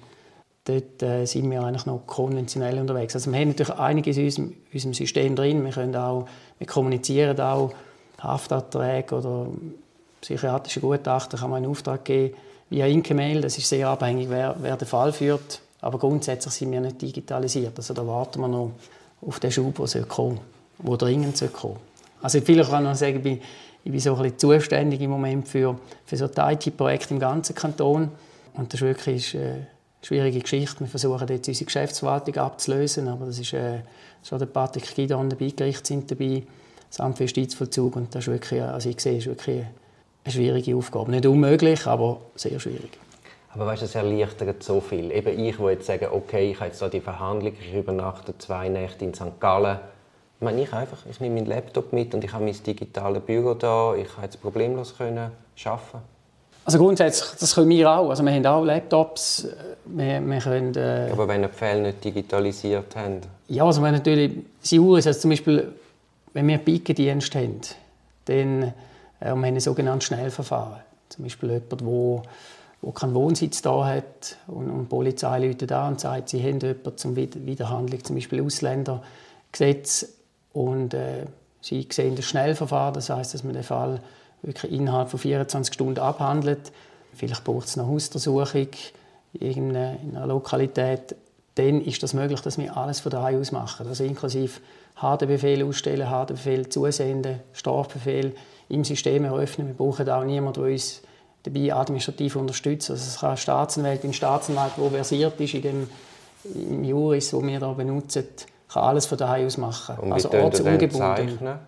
dort 0.65 1.03
äh, 1.03 1.25
sind 1.25 1.49
wir 1.49 1.61
eigentlich 1.63 1.85
noch 1.85 2.01
konventionell 2.07 2.79
unterwegs. 2.79 3.15
Also 3.15 3.31
wir 3.31 3.39
haben 3.39 3.49
natürlich 3.49 3.73
einiges 3.73 4.17
in 4.17 4.25
unserem, 4.25 4.53
unserem 4.73 4.93
System 4.93 5.35
drin. 5.35 5.63
Wir, 5.63 5.71
können 5.71 5.95
auch, 5.95 6.27
wir 6.57 6.67
kommunizieren 6.67 7.39
auch 7.39 7.73
Haftanträge 8.19 9.15
oder 9.15 9.47
psychiatrische 10.21 10.79
Gutachten 10.79 11.37
kann 11.37 11.49
man 11.49 11.63
in 11.63 11.69
Auftrag 11.69 12.05
geben 12.05 12.35
via 12.69 12.87
Inke-Mail. 12.87 13.41
Das 13.41 13.57
ist 13.57 13.67
sehr 13.67 13.89
abhängig, 13.89 14.29
wer, 14.29 14.55
wer 14.59 14.77
den 14.77 14.87
Fall 14.87 15.11
führt. 15.11 15.61
Aber 15.81 15.99
grundsätzlich 15.99 16.53
sind 16.53 16.71
wir 16.71 16.79
nicht 16.79 17.01
digitalisiert. 17.01 17.73
Also 17.75 17.93
da 17.93 18.07
warten 18.07 18.39
wir 18.39 18.47
noch 18.47 18.71
auf 19.21 19.39
den 19.39 19.51
Schub, 19.51 19.85
der 19.85 20.03
kommen 20.03 20.39
der 20.79 20.97
dringend 20.97 21.53
kommen 21.53 21.77
Also 22.21 22.39
vielleicht 22.41 22.69
kann 22.69 22.85
man 22.85 22.95
sagen, 22.95 23.41
ich 23.83 23.91
bin 23.91 23.99
so 23.99 24.15
ein 24.15 24.21
bisschen 24.21 24.39
zuständig 24.39 25.01
im 25.01 25.09
Moment 25.09 25.47
für, 25.47 25.77
für 26.05 26.17
so 26.17 26.25
IT-Projekte 26.25 27.13
im 27.13 27.19
ganzen 27.19 27.55
Kanton. 27.55 28.11
Und 28.53 28.73
das 28.73 28.81
ist 28.81 28.87
wirklich 28.87 29.35
eine 29.35 29.45
äh, 29.45 29.57
schwierige 30.01 30.39
Geschichte. 30.39 30.79
Wir 30.81 30.87
versuchen 30.87 31.27
jetzt 31.27 31.47
unsere 31.47 31.65
Geschäftsverwaltung 31.65 32.35
abzulösen, 32.37 33.07
aber 33.07 33.25
das 33.25 33.39
ist 33.39 33.53
äh, 33.53 33.79
schon 34.23 34.39
der 34.39 34.45
Patrick 34.45 34.95
Gidon 34.95 35.29
dabei, 35.29 35.49
Gericht 35.49 35.85
sind 35.85 36.09
dabei, 36.09 36.43
das 36.89 36.99
Amt 36.99 37.17
für 37.17 37.23
Justizvollzug 37.23 37.95
und 37.95 38.15
das 38.15 38.27
ist 38.27 38.31
wirklich, 38.31 38.61
also 38.61 38.89
ich 38.89 38.99
sehe, 38.99 39.17
ist 39.17 39.27
wirklich 39.27 39.65
eine 40.23 40.31
schwierige 40.31 40.75
Aufgabe. 40.75 41.11
Nicht 41.11 41.25
unmöglich, 41.25 41.85
aber 41.85 42.21
sehr 42.35 42.59
schwierig. 42.59 42.91
Aber 43.53 43.65
weißt 43.67 43.83
es 43.83 43.95
erleichtert 43.95 44.63
so 44.63 44.79
viel. 44.81 45.11
Eben 45.11 45.39
ich, 45.39 45.59
wo 45.59 45.69
jetzt 45.69 45.85
sagen, 45.85 46.07
okay, 46.11 46.51
ich 46.51 46.59
habe 46.59 46.67
jetzt 46.67 46.81
da 46.81 46.89
die 46.89 47.01
Verhandlung, 47.01 47.53
ich 47.59 47.73
übernachte 47.73 48.35
zwei 48.37 48.69
Nächte 48.69 49.05
in 49.05 49.13
St. 49.13 49.39
Gallen. 49.39 49.79
Ich 50.43 50.45
meine, 50.45 50.61
ich 50.61 50.73
einfach, 50.73 50.97
ich 51.09 51.21
nehme 51.21 51.35
meinen 51.35 51.45
Laptop 51.45 51.93
mit 51.93 52.13
und 52.13 52.21
ich 52.21 52.33
habe 52.33 52.43
mein 52.43 52.63
digitales 52.67 53.23
Büro 53.23 53.53
da. 53.53 53.95
Ich 53.95 54.13
kann 54.13 54.25
jetzt 54.25 54.41
problemlos 54.41 54.93
können 54.97 55.31
arbeiten. 55.63 56.03
Also 56.65 56.79
grundsätzlich, 56.79 57.39
das 57.39 57.55
können 57.55 57.69
wir 57.69 57.89
auch. 57.89 58.09
Also 58.09 58.23
wir 58.23 58.33
haben 58.33 58.45
auch 58.45 58.65
Laptops. 58.65 59.47
Wir, 59.85 60.19
wir 60.19 60.39
können, 60.39 60.75
äh 60.75 61.07
Aber 61.13 61.29
wenn 61.29 61.43
ihr 61.43 61.47
die 61.47 61.53
Fälle 61.53 61.81
nicht 61.83 62.03
digitalisiert 62.03 62.93
habt? 62.93 63.25
Ja, 63.47 63.63
also 63.63 63.81
wenn 63.81 63.93
natürlich, 63.93 64.33
sie 64.61 64.75
ist 64.75 65.07
also 65.07 65.21
zum 65.21 65.29
Beispiel, 65.29 65.71
wenn 66.33 66.45
wir 66.45 66.57
Pikendienst 66.57 67.33
haben, 67.35 67.61
dann 68.25 68.63
äh, 68.63 68.73
wir 69.21 69.29
haben 69.29 69.43
ein 69.45 69.59
sogenanntes 69.61 70.07
Schnellverfahren. 70.07 70.81
Zum 71.07 71.23
Beispiel 71.23 71.51
jemand, 71.51 71.71
der 71.71 71.87
wo 71.87 72.91
keinen 72.93 73.13
Wohnsitz 73.13 73.61
da 73.61 73.85
hat 73.85 74.35
und, 74.47 74.69
und 74.69 74.81
die 74.81 74.89
Polizei 74.89 75.39
läutet 75.39 75.71
da 75.71 75.87
und 75.87 76.01
sagt, 76.01 76.27
sie 76.27 76.43
haben 76.43 76.59
jemanden 76.59 76.97
zum 76.97 77.15
Wiederhandlung, 77.15 78.03
zum 78.03 78.17
Beispiel 78.17 78.41
Ausländergesetz 78.41 80.09
und 80.53 80.93
äh, 80.93 81.25
sie 81.61 81.87
sehen 81.91 82.15
das 82.15 82.25
Schnellverfahren, 82.25 82.93
das 82.93 83.09
heißt, 83.09 83.33
dass 83.33 83.43
man 83.43 83.53
den 83.53 83.63
Fall 83.63 83.99
wirklich 84.41 84.71
innerhalb 84.71 85.09
von 85.09 85.19
24 85.19 85.73
Stunden 85.73 85.99
abhandelt. 85.99 86.71
Vielleicht 87.13 87.43
braucht 87.43 87.67
es 87.67 87.77
eine 87.77 87.87
Hausdurchsuchung 87.87 88.67
in 89.33 89.75
einer 89.75 90.27
Lokalität. 90.27 91.15
Dann 91.55 91.81
ist 91.81 92.01
das 92.03 92.13
möglich, 92.13 92.41
dass 92.41 92.57
wir 92.57 92.75
alles 92.75 92.99
von 92.99 93.11
daheim 93.11 93.39
aus 93.39 93.51
machen, 93.51 93.87
also 93.87 94.03
inklusive 94.03 94.59
HD-Befehl 94.95 95.63
ausstellen, 95.63 96.07
HD-Befehl 96.07 96.69
zusenden, 96.69 97.39
Strafbefehl 97.53 98.35
im 98.69 98.83
System 98.83 99.25
eröffnen. 99.25 99.67
Wir 99.67 99.73
brauchen 99.75 100.09
auch 100.09 100.23
niemanden, 100.23 100.61
der 100.61 100.71
uns 100.71 101.01
dabei 101.43 101.73
administrativ 101.73 102.35
unterstützt. 102.35 102.89
Also 102.89 103.03
es 103.03 103.19
kann 103.19 103.29
eine 103.29 103.37
Staatsanwältin, 103.37 104.11
ein 104.11 104.13
Staatsanwalt, 104.13 104.73
der 104.77 104.89
versiert 104.89 105.39
ist 105.39 105.53
in 105.53 105.61
dem 105.61 105.89
im 106.55 106.83
Juris, 106.83 107.29
den 107.29 107.47
wir 107.47 107.57
hier 107.57 107.73
benutzen, 107.73 108.25
kann 108.73 108.83
alles 108.83 109.05
von 109.05 109.17
daheim 109.17 109.45
aus 109.45 109.57
machen. 109.57 109.97
Und 109.99 110.13
also 110.13 110.31
ortsungebunden. 110.31 111.59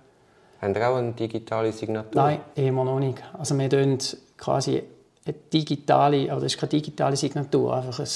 Haben 0.61 0.73
Sie 0.73 0.81
auch 0.81 0.95
eine 0.95 1.11
digitale 1.11 1.71
Signatur? 1.71 2.21
Nein, 2.21 2.39
immer 2.55 2.83
noch 2.85 2.99
nicht. 2.99 3.21
Also 3.37 3.57
wir 3.57 3.69
tun 3.69 3.97
quasi 4.37 4.81
eine 5.25 5.35
digitale, 5.53 6.31
aber 6.31 6.41
das 6.41 6.53
ist 6.53 6.59
keine 6.59 6.69
digitale 6.69 7.15
Signatur, 7.15 7.75
einfach 7.75 7.99
ein, 7.99 8.07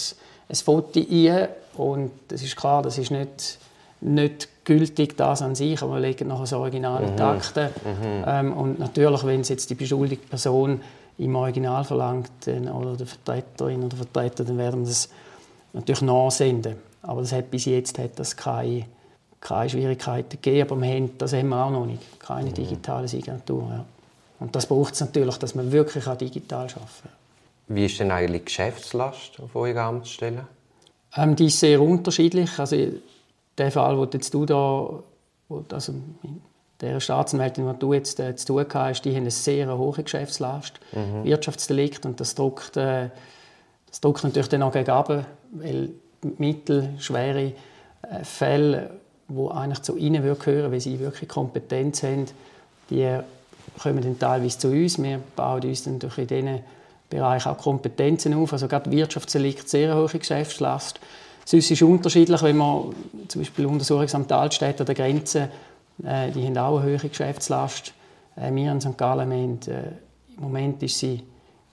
ein 0.50 0.56
Foto 0.56 1.00
ein 1.00 1.48
und 1.76 2.12
das 2.28 2.42
ist 2.42 2.56
klar, 2.56 2.82
das 2.82 2.98
ist 2.98 3.12
nicht, 3.12 3.60
nicht 4.02 4.50
gültig 4.64 5.18
das 5.18 5.42
an 5.42 5.56
sich, 5.56 5.82
aber 5.82 5.96
wir 5.96 6.00
legen 6.00 6.28
noch 6.28 6.42
das 6.42 6.54
Original 6.54 7.04
in 7.04 7.14
mhm. 7.14 7.22
Akten. 7.22 7.70
Mhm. 7.84 8.24
Ähm, 8.26 8.54
und 8.54 8.80
natürlich, 8.80 9.24
wenn 9.26 9.42
es 9.42 9.50
jetzt 9.50 9.70
die 9.70 9.76
beschuldigte 9.76 10.28
Person 10.28 10.82
im 11.18 11.36
Original 11.36 11.84
verlangt 11.84 12.32
oder 12.48 12.96
der 12.96 13.08
Vertreterin 13.08 13.84
oder 13.84 13.98
Vertreter, 13.98 14.44
dann 14.44 14.58
werden 14.58 14.82
wir 14.82 14.88
das 14.88 15.10
natürlich 15.74 16.02
nachsenden. 16.02 16.89
Aber 17.02 17.22
das 17.22 17.32
hat 17.32 17.52
bis 17.52 17.66
jetzt 17.66 17.98
hat 17.98 18.18
das 18.18 18.36
keine, 18.36 18.86
keine 19.40 19.70
Schwierigkeiten 19.70 20.30
gegeben, 20.30 20.70
aber 20.70 20.82
wir 20.82 20.90
haben, 20.90 21.18
das 21.18 21.34
haben 21.34 21.50
wir 21.50 21.64
auch 21.64 21.72
noch 21.72 21.86
nicht, 21.86 22.20
keine 22.20 22.50
mhm. 22.50 22.54
digitale 22.56 23.08
Signatur. 23.08 23.68
Ja. 23.70 23.86
Und 24.40 24.56
das 24.56 24.66
braucht 24.66 24.94
es 24.94 25.00
natürlich, 25.02 25.38
dass 25.38 25.56
man 25.56 25.72
wirklich 25.72 26.08
auch 26.08 26.18
digital 26.18 26.64
arbeiten 26.64 26.86
kann. 27.04 27.12
Wie 27.68 27.86
ist 27.86 28.00
denn 28.00 28.12
eigentlich 28.12 28.42
die 28.42 28.46
Geschäftslast 28.46 29.40
auf 29.40 29.56
eurer 29.56 29.84
Amtsstelle? 29.84 30.48
Ähm, 31.16 31.36
die 31.36 31.46
ist 31.46 31.60
sehr 31.60 31.82
unterschiedlich. 31.82 32.58
Also 32.58 32.76
der 33.58 33.72
Fall, 33.72 33.96
den 34.08 34.12
jetzt 34.14 34.34
du 34.34 34.46
da, 34.46 35.04
also 35.72 35.94
der 36.82 37.00
Staatsanwältin, 37.00 37.68
die 37.72 37.80
du 37.80 37.94
jetzt 37.94 38.20
äh, 38.20 38.36
zu 38.36 38.48
tun 38.48 38.66
hast, 38.74 39.02
die 39.04 39.12
haben 39.12 39.18
eine 39.18 39.32
sehr 39.32 39.78
hohe 39.78 40.04
Geschäftslast, 40.04 40.80
mhm. 40.94 41.26
Wirtschaftsdelikt, 41.26 42.06
und 42.06 42.20
das 42.20 42.36
drückt, 42.36 42.78
äh, 42.78 43.10
das 43.88 44.02
drückt 44.02 44.24
natürlich 44.24 44.50
dann 44.50 44.64
auch 44.64 44.72
gegen 44.72 44.90
weil 45.52 45.90
mittelschwere 46.38 47.54
äh, 48.02 48.24
Fälle, 48.24 48.92
die 49.28 49.52
eigentlich 49.52 49.82
zu 49.82 49.98
ihnen 49.98 50.24
gehören, 50.24 50.72
weil 50.72 50.80
sie 50.80 51.00
wirklich 51.00 51.30
Kompetenz 51.30 52.04
haben, 52.04 52.26
die 52.90 53.20
kommen 53.82 54.02
dann 54.02 54.18
teilweise 54.18 54.58
zu 54.58 54.70
uns. 54.70 55.02
Wir 55.02 55.20
bauen 55.36 55.64
uns 55.64 55.84
dann 55.84 56.00
durch 56.00 56.18
in 56.18 56.28
diesen 56.28 56.60
Bereich 57.10 57.46
auch 57.46 57.58
Kompetenzen 57.58 58.34
auf. 58.34 58.54
Also 58.54 58.68
gerade 58.68 58.90
Wirtschaftsdelikt, 58.90 59.70
sehr 59.70 59.96
hohe 59.96 60.08
Geschäftslast. 60.08 61.00
Sonst 61.46 61.72
ist 61.72 61.82
es 61.82 61.88
unterschiedlich, 61.88 62.42
wenn 62.42 62.58
man 62.58 62.96
zum 63.28 63.42
Beispiel 63.42 63.66
Untersuchungsamt 63.68 64.32
Altstädt 64.32 64.80
an 64.80 64.86
der 64.88 64.96
Grenze 64.96 65.50
äh, 66.04 66.32
die 66.32 66.46
haben 66.46 66.58
auch 66.58 66.80
eine 66.80 66.92
hohe 66.92 67.10
Geschäftslast. 67.10 67.94
Äh, 68.36 68.54
wir 68.54 68.72
in 68.72 68.82
St. 68.82 68.98
Gallen, 68.98 69.32
haben, 69.32 69.60
äh, 69.68 69.92
im 70.38 70.44
Moment 70.44 70.82
ist 70.84 71.00
sie, 71.00 71.22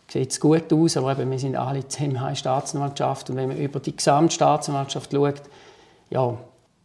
sieht 0.09 0.31
es 0.31 0.41
gut 0.41 0.73
aus, 0.73 0.97
aber 0.97 1.13
eben, 1.13 1.31
wir 1.31 1.39
sind 1.39 1.57
alle 1.57 1.87
zusammen 1.89 2.29
in 2.29 2.37
Staatsanwaltschaft 2.37 3.31
und 3.31 3.37
wenn 3.37 3.49
man 3.49 3.59
über 3.59 3.81
die 3.81 3.97
Gesamtstaatsanwaltschaft 3.97 5.13
schaut, 5.13 5.43
ja, 6.11 6.37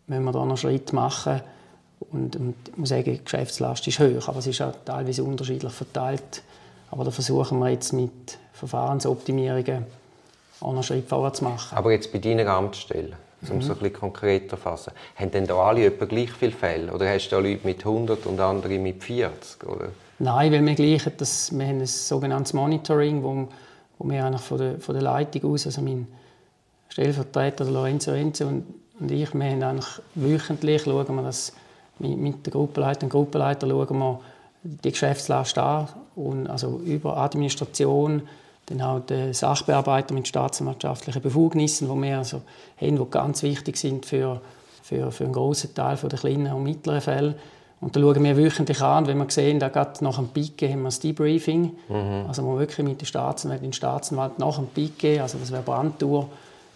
müssen 0.08 0.24
wir 0.24 0.32
da 0.32 0.40
noch 0.40 0.48
einen 0.48 0.58
Schritt 0.58 0.94
machen 0.94 1.42
und, 2.12 2.36
und 2.36 2.56
ich 2.68 2.78
muss 2.78 2.90
sagen, 2.90 3.04
die 3.04 3.24
Geschäftslast 3.24 3.88
ist 3.88 4.00
hoch, 4.00 4.28
aber 4.28 4.40
es 4.40 4.48
ist 4.48 4.62
auch 4.62 4.74
teilweise 4.86 5.24
unterschiedlich 5.24 5.72
verteilt. 5.72 6.44
Aber 6.90 7.06
da 7.06 7.12
versuchen 7.12 7.60
wir 7.60 7.70
jetzt 7.70 7.94
mit 7.94 8.38
Verfahrensoptimierungen 8.54 9.86
auch 10.60 10.68
noch 10.68 10.74
einen 10.74 10.84
Schritt 10.84 11.08
vorwärts 11.08 11.40
zu 11.40 11.46
machen. 11.46 11.78
Aber 11.78 11.92
jetzt 11.92 12.12
bei 12.12 12.20
deiner 12.20 12.48
Amtsstelle? 12.48 13.16
um 13.50 13.58
es 13.58 13.66
mhm. 13.66 13.72
ein 13.72 13.78
bisschen 13.78 13.94
konkreter 13.94 14.50
zu 14.50 14.58
fassen. 14.58 14.94
Haben 15.16 15.32
denn 15.32 15.48
da 15.48 15.56
alle 15.56 15.86
etwa 15.86 16.06
gleich 16.06 16.32
viele 16.32 16.51
Fälle? 16.51 16.94
Oder 16.94 17.10
hast 17.10 17.30
du 17.30 17.36
da 17.36 17.42
Leute 17.42 17.66
mit 17.66 17.80
100 17.80 18.25
und 18.25 18.40
andere 18.40 18.78
mit 18.78 19.04
40? 19.04 19.63
Oder? 19.68 19.90
Nein, 20.24 20.51
weil 20.51 20.63
wir 20.63 20.75
gleichen 20.75 21.13
das, 21.18 21.51
wir 21.51 21.66
haben 21.66 21.80
ein 21.80 21.88
sogenanntes 21.88 22.54
Monitoring, 22.54 23.24
wo, 23.24 23.48
wo 23.98 24.08
wir 24.08 24.24
eigentlich 24.24 24.42
von 24.42 24.60
der, 24.60 24.80
von 24.80 24.94
der 24.94 25.01
Leitung 25.01 25.51
aus, 25.51 25.66
also 25.66 25.82
mein 25.82 26.08
Stellvertreter 26.90 27.66
Lorenzo 27.66 28.12
Renze 28.12 28.46
und, 28.46 28.66
und 29.00 29.10
ich, 29.10 29.34
wir 29.34 29.50
haben 29.50 29.63
eigentlich 29.63 29.88
wöchentlich 30.13 30.84
schauen 30.84 31.16
wir 31.16 31.24
das 31.24 31.54
mit, 31.98 32.46
der 32.46 32.54
Gruppenleiter 32.54 33.06
und 33.06 33.10
Gruppenleiter 33.10 33.68
schauen 33.68 33.98
wir 33.98 34.20
die 34.62 34.92
Geschäftslast 34.92 35.58
an 35.58 35.88
und 36.16 36.48
also 36.48 36.80
über 36.86 37.18
Administration, 37.18 38.22
dann 38.68 38.86
halt 38.86 39.10
äh, 39.10 39.34
Sachbearbeiter 39.34 40.13
mit 40.13 40.28
staatsanwaltschaftlichen 40.28 41.24
Befugnissen, 41.24 41.90
die 41.92 42.00
wir 42.00 42.20
also 42.20 42.44
haben, 42.80 42.96
die 43.00 43.10
ganz 43.10 43.42
wichtig 43.42 43.75
sind 43.75 44.06
für, 44.06 44.40
für, 44.84 45.12
für 45.12 45.24
einen 45.24 45.34
grossen 45.34 45.74
Teil 45.74 45.98
der 45.98 46.20
kleinen 46.20 46.54
und 46.54 46.62
mittleren 46.62 47.01
Fälle. 47.01 47.36
Und 47.82 47.96
da 47.96 48.00
schauen 48.00 48.24
wir 48.24 48.38
wöchentlich 48.38 48.80
an, 48.82 49.08
wenn 49.08 49.18
wir 49.18 49.30
sehen, 49.30 49.60
da 49.60 49.70
geht 49.70 50.04
nach 50.04 50.18
dem 50.18 50.28
Pike 50.28 50.70
haben 50.70 50.82
wir 50.82 50.90
das 50.90 51.00
Debriefing, 51.00 51.72
mhm. 51.90 52.26
also 52.28 52.44
wo 52.44 52.54
wir 52.54 52.60
wirklich 52.60 52.88
mit 52.88 53.02
der 53.02 53.08
Staatsanwalt, 53.08 53.64
den 53.64 53.74
Staatsanwalt 53.74 54.38
nach 54.38 54.58
dem 54.58 54.68
Pike, 54.68 55.20
also 55.20 55.40
das 55.40 55.52
wäre 55.52 55.64
Brandtour 55.64 56.30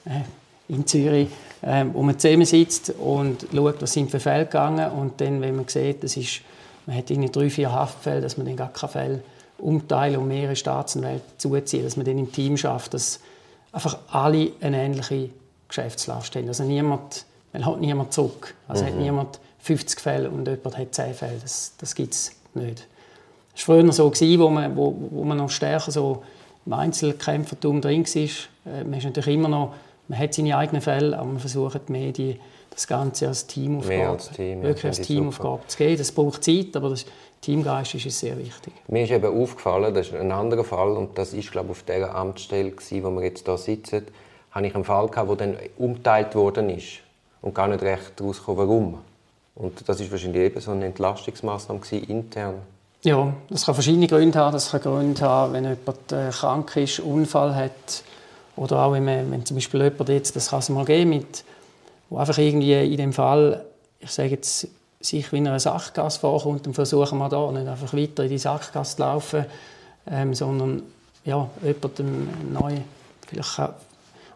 äh, 0.06 0.22
in 0.68 0.88
Zürich, 0.88 1.30
äh, 1.62 1.86
wo 1.94 2.02
man 2.02 2.18
zusammensitzt 2.18 2.96
und 2.98 3.46
schaut, 3.54 3.82
was 3.84 3.94
sind 3.94 4.10
für 4.10 4.20
Fälle 4.20 4.46
gegangen 4.46 4.92
und 4.94 5.22
dann, 5.22 5.42
wenn 5.42 5.56
man 5.56 5.68
sieht, 5.68 6.04
das 6.04 6.18
ist, 6.18 6.42
man 6.88 6.98
hat 6.98 7.12
irgendwie 7.12 7.30
drei, 7.30 7.52
vier 7.52 7.72
Haftfälle, 7.72 8.22
dass 8.22 8.38
man 8.38 8.48
dann 8.48 8.56
gar 8.56 8.74
keine 8.74 8.92
Fälle 8.92 9.24
umteilen 9.60 10.18
und 10.18 10.28
mehrere 10.28 10.56
Staatsanwälte 10.56 11.24
zuziehen, 11.38 11.84
dass 11.84 11.98
man 11.98 12.08
dann 12.08 12.18
im 12.18 12.32
Team 12.32 12.58
schafft, 12.58 12.96
dass 12.96 13.20
einfach 13.72 14.00
alle 14.10 14.54
eine 14.60 14.82
ähnliche 14.82 15.30
Geschäftslast 15.68 16.36
haben. 16.36 16.48
Also 16.48 16.64
niemand, 16.64 17.26
man 17.54 17.64
hat 17.64 17.80
niemand 17.80 18.12
zurück. 18.12 18.56
Also 18.68 18.84
mhm. 18.84 18.88
hat 18.88 18.96
niemand 18.96 19.40
50 19.66 20.00
Fälle 20.00 20.30
und 20.30 20.48
jemand 20.48 20.78
hat 20.78 20.94
10 20.94 21.14
Fälle. 21.14 21.38
Das, 21.42 21.74
das 21.78 21.96
gibt 21.96 22.14
es 22.14 22.32
nicht. 22.54 22.88
Es 23.56 23.68
war 23.68 23.78
früher 23.78 23.92
so, 23.92 24.12
wo 24.12 24.50
man, 24.50 24.76
wo, 24.76 24.96
wo 25.12 25.24
man 25.24 25.38
noch 25.38 25.50
stärker 25.50 25.92
so 25.92 26.24
im 26.66 26.74
Einzelkämpfertum 26.74 27.82
drin 27.82 28.06
war. 28.06 28.22
Äh, 28.74 28.84
man 28.84 28.94
ist 28.94 29.06
natürlich 29.06 29.34
immer 29.34 29.50
noch, 29.50 29.74
man 30.08 30.20
hat 30.20 30.34
seine 30.34 30.58
eigenen 30.58 30.82
Fälle, 30.82 31.18
aber 31.18 31.26
man 31.26 31.40
versucht 31.40 31.90
mehr 31.90 32.12
die, 32.12 32.40
das 32.70 32.88
Ganze 32.88 33.28
als 33.28 33.48
Teamaufgabe, 33.48 34.08
als 34.10 34.30
Team, 34.32 34.62
wirklich 34.62 34.84
ja, 34.84 34.90
als 34.90 35.02
Teamaufgabe 35.02 35.62
zu 35.68 35.78
geben. 35.78 35.98
Das 35.98 36.12
braucht 36.12 36.44
Zeit, 36.44 36.76
aber 36.76 36.90
das, 36.90 37.06
Teamgeist 37.46 37.94
ist 37.94 38.08
es 38.08 38.20
sehr 38.20 38.36
wichtig. 38.40 38.74
Mir 38.88 39.04
ist 39.04 39.12
eben 39.12 39.42
aufgefallen, 39.42 39.94
das 39.94 40.08
ist 40.08 40.16
ein 40.16 40.32
anderer 40.32 40.64
Fall 40.64 40.94
und 40.94 41.16
das 41.16 41.32
ist 41.32 41.52
glaube 41.52 41.68
ich, 41.68 41.72
auf 41.74 41.84
der 41.84 42.16
Amtsstelle, 42.16 42.74
wo 42.74 43.12
wir 43.12 43.24
jetzt 43.24 43.46
hier 43.46 43.58
sitzen, 43.60 44.08
habe 44.50 44.66
ich 44.66 44.74
einen 44.74 44.84
Fall 44.84 45.08
gehabt, 45.10 45.30
der 45.30 45.36
dann 45.36 45.58
umteilt 45.78 46.34
worden 46.34 46.72
ist 46.72 47.02
und 47.44 47.54
gar 47.54 47.68
nicht 47.68 47.84
recht 47.84 48.20
rauskam, 48.20 48.58
warum. 48.58 48.98
Und 49.56 49.88
das 49.88 50.00
ist 50.00 50.12
wahrscheinlich 50.12 50.42
eben 50.42 50.60
so 50.60 50.72
eine 50.72 50.86
Entlastungsmaßnahme 50.86 51.82
intern. 52.08 52.56
Ja, 53.04 53.34
das 53.50 53.66
kann 53.66 53.76
verschiedene 53.76 54.08
Gründe 54.08 54.38
haben. 54.38 54.54
Das 54.54 54.72
kann 54.72 54.82
Gründe 54.82 55.22
haben, 55.22 55.54
wenn 55.54 55.64
jemand 55.64 56.12
äh, 56.12 56.30
krank 56.32 56.76
ist, 56.76 57.00
Unfall 57.00 57.56
hat 57.56 58.04
oder 58.56 58.84
auch 58.84 58.94
wenn, 58.94 59.06
man, 59.06 59.32
wenn 59.32 59.46
zum 59.46 59.56
Beispiel 59.56 59.84
jemand 59.84 60.10
jetzt, 60.10 60.36
das 60.36 60.50
kann 60.50 60.60
es 60.60 60.70
mal 60.70 60.86
geben, 60.86 61.12
mit, 61.12 61.44
wo 62.10 62.18
einfach 62.18 62.38
irgendwie 62.38 62.74
in 62.74 62.98
dem 62.98 63.14
Fall, 63.14 63.66
ich 64.00 64.12
sage 64.12 64.30
jetzt 64.30 64.68
sich 65.00 65.32
wie 65.32 65.38
in 65.38 65.48
einer 65.48 65.60
Sackgasse 65.60 66.20
vorkommt, 66.20 66.66
dann 66.66 66.74
versuchen 66.74 67.18
wir 67.18 67.30
da 67.30 67.52
nicht 67.52 67.68
einfach 67.68 67.94
weiter 67.94 68.24
in 68.24 68.30
die 68.30 68.38
Sackgasse 68.38 68.96
zu 68.96 69.02
laufen, 69.02 69.46
ähm, 70.10 70.34
sondern 70.34 70.84
ja, 71.26 71.50
jemanden 71.64 72.54
neu, 72.54 72.78
vielleicht 73.28 73.56
kann, 73.56 73.74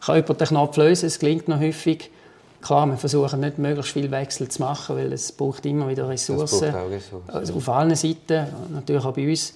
kann 0.02 0.16
jemand 0.16 0.42
den 0.42 0.48
Knopf 0.48 0.78
lösen, 0.78 1.06
es 1.06 1.20
gelingt 1.20 1.48
noch 1.48 1.60
häufig. 1.60 2.12
Klar, 2.62 2.88
wir 2.88 2.98
versuchen 2.98 3.40
nicht 3.40 3.58
möglichst 3.58 3.94
viel 3.94 4.12
Wechsel 4.12 4.50
zu 4.50 4.62
machen, 4.62 4.98
weil 4.98 5.14
es 5.14 5.32
braucht 5.32 5.66
immer 5.66 5.88
wieder 5.88 6.10
Ressourcen. 6.10 6.76
Ressourcen. 6.76 7.30
Also 7.30 7.56
auf 7.56 7.70
allen 7.70 7.96
Seiten, 7.96 8.48
natürlich 8.74 9.06
auch 9.06 9.14
bei 9.14 9.30
uns. 9.30 9.54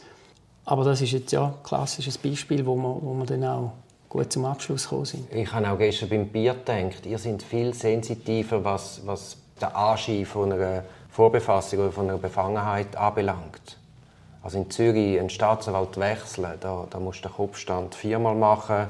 Aber 0.65 0.86
das 0.86 1.01
ist 1.01 1.12
jetzt 1.12 1.31
ja 1.33 1.48
ein 1.48 1.53
klassisches 1.63 2.17
Beispiel, 2.17 2.65
wo 2.65 2.75
man, 2.75 3.01
wo 3.01 3.13
man 3.13 3.27
dann 3.27 3.43
auch 3.43 3.74
gut 4.07 4.31
zum 4.31 4.45
Abschluss 4.45 4.83
gekommen 4.83 5.05
sind. 5.05 5.33
Ich 5.33 5.51
habe 5.51 5.69
auch 5.69 5.77
gestern 5.77 6.10
beim 6.10 6.27
Bier 6.27 6.53
gedacht, 6.53 7.05
ihr 7.05 7.17
seid 7.17 7.43
viel 7.43 7.74
sensitiver, 7.74 8.63
was, 8.63 9.01
was 9.05 9.38
den 9.60 9.69
Anschein 9.69 10.25
von 10.25 10.53
einer 10.53 10.83
Vorbefassung 11.10 11.79
oder 11.79 11.91
von 11.91 12.10
einer 12.10 12.17
Befangenheit 12.17 12.95
anbelangt. 12.95 13.77
Also 14.41 14.57
in 14.57 14.69
Zürich 14.69 15.19
einen 15.19 15.29
Staatsanwalt 15.29 15.98
wechseln, 15.98 16.53
da, 16.60 16.86
da 16.89 17.00
musst 17.00 17.24
du 17.24 17.29
den 17.29 17.36
Kopfstand 17.36 17.95
viermal 17.95 18.36
machen 18.36 18.88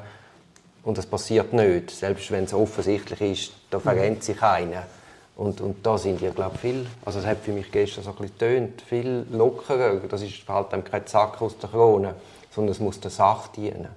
und 0.84 0.98
das 0.98 1.06
passiert 1.06 1.54
nicht. 1.54 1.92
Selbst 1.92 2.32
wenn 2.32 2.44
es 2.44 2.54
offensichtlich 2.54 3.22
ist, 3.22 3.52
da 3.74 3.80
verrennt 3.80 4.24
sich 4.24 4.42
einer. 4.42 4.84
Und, 5.36 5.62
und 5.62 5.86
da 5.86 5.98
sind 5.98 6.22
die, 6.22 6.30
glaube 6.30 6.58
viel, 6.60 6.86
also 7.04 7.20
es 7.20 7.26
hat 7.26 7.40
für 7.40 7.52
mich 7.52 7.72
gestern 7.72 8.04
so 8.04 8.12
ein 8.12 8.16
bisschen 8.18 8.38
getönt, 8.38 8.82
viel 8.84 9.26
lockerer. 9.32 9.96
Das 10.08 10.22
ist 10.22 10.48
halt 10.48 10.68
kein 10.86 11.08
Zack 11.08 11.42
aus 11.42 11.58
der 11.58 11.70
Krone, 11.70 12.14
sondern 12.54 12.72
es 12.72 12.80
muss 12.80 13.00
der 13.00 13.10
Sache 13.10 13.50
dienen. 13.56 13.88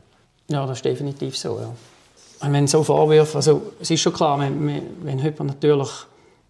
Ja, 0.49 0.66
das 0.66 0.78
ist 0.78 0.85
definitiv 0.85 1.37
so, 1.37 1.61
ja. 1.61 1.71
Wenn 2.50 2.66
so 2.66 2.83
Vorwürfe, 2.83 3.37
also 3.37 3.73
es 3.80 3.90
ist 3.90 4.00
schon 4.00 4.12
klar, 4.12 4.38
wenn, 4.38 4.83
wenn 5.02 5.18
jemand 5.18 5.47
natürlich 5.47 6.06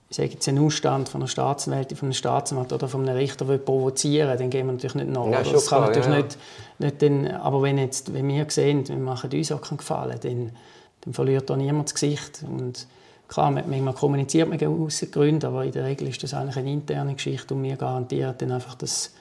ich 0.09 0.17
sage 0.17 0.29
jetzt 0.31 0.47
einen 0.49 0.65
Ausstand 0.65 1.09
von 1.09 1.21
einer 1.21 1.29
Staatsanwältin, 1.29 1.97
von 1.97 2.07
einem 2.07 2.13
Staatsanwalt 2.13 2.73
oder 2.73 2.87
von 2.87 3.03
einem 3.03 3.17
Richter 3.17 3.49
will 3.49 3.59
provozieren, 3.59 4.39
dann 4.39 4.51
gehen 4.51 4.67
wir 4.67 4.73
natürlich 4.73 4.95
nicht 4.95 5.09
nach. 5.09 5.27
Ja, 5.27 5.43
das 5.43 5.67
kann 5.67 5.81
klar, 5.81 5.81
natürlich 5.89 6.07
ja. 6.07 6.17
nicht, 6.17 6.39
nicht 6.79 7.03
den, 7.03 7.31
aber 7.33 7.63
wenn, 7.63 7.77
jetzt, 7.79 8.15
wenn 8.15 8.29
wir 8.29 8.47
sehen, 8.49 8.87
wir 8.87 8.97
machen 8.97 9.33
uns 9.33 9.51
auch 9.51 9.61
keinen 9.61 9.79
Gefallen, 9.79 10.19
dann, 10.23 10.53
dann 11.01 11.15
verliert 11.15 11.51
da 11.51 11.57
niemand 11.57 11.89
das 11.89 11.95
Gesicht. 11.95 12.45
Und 12.49 12.87
klar, 13.29 13.51
manchmal 13.51 13.95
kommuniziert 13.95 14.49
man 14.49 14.63
aus 14.65 15.05
Gründen, 15.11 15.47
aber 15.47 15.65
in 15.65 15.73
der 15.73 15.85
Regel 15.85 16.09
ist 16.09 16.23
das 16.23 16.35
eigentlich 16.35 16.57
eine 16.57 16.73
interne 16.73 17.15
Geschichte 17.15 17.55
und 17.55 17.63
wir 17.63 17.77
garantieren 17.77 18.35
dann 18.39 18.53
einfach, 18.53 18.75
dass 18.75 19.13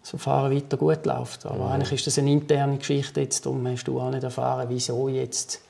das 0.00 0.10
Verfahren 0.10 0.54
weiter 0.54 0.76
gut 0.76 1.04
läuft. 1.04 1.46
Aber 1.46 1.66
mhm. 1.66 1.72
eigentlich 1.72 1.92
ist 1.92 2.06
das 2.06 2.18
eine 2.18 2.30
interne 2.30 2.78
Geschichte 2.78 3.20
jetzt, 3.20 3.44
darum 3.44 3.66
hast 3.66 3.84
du 3.84 4.00
auch 4.00 4.10
nicht 4.10 4.24
erfahren, 4.24 4.66
wieso 4.68 5.08
jetzt 5.08 5.60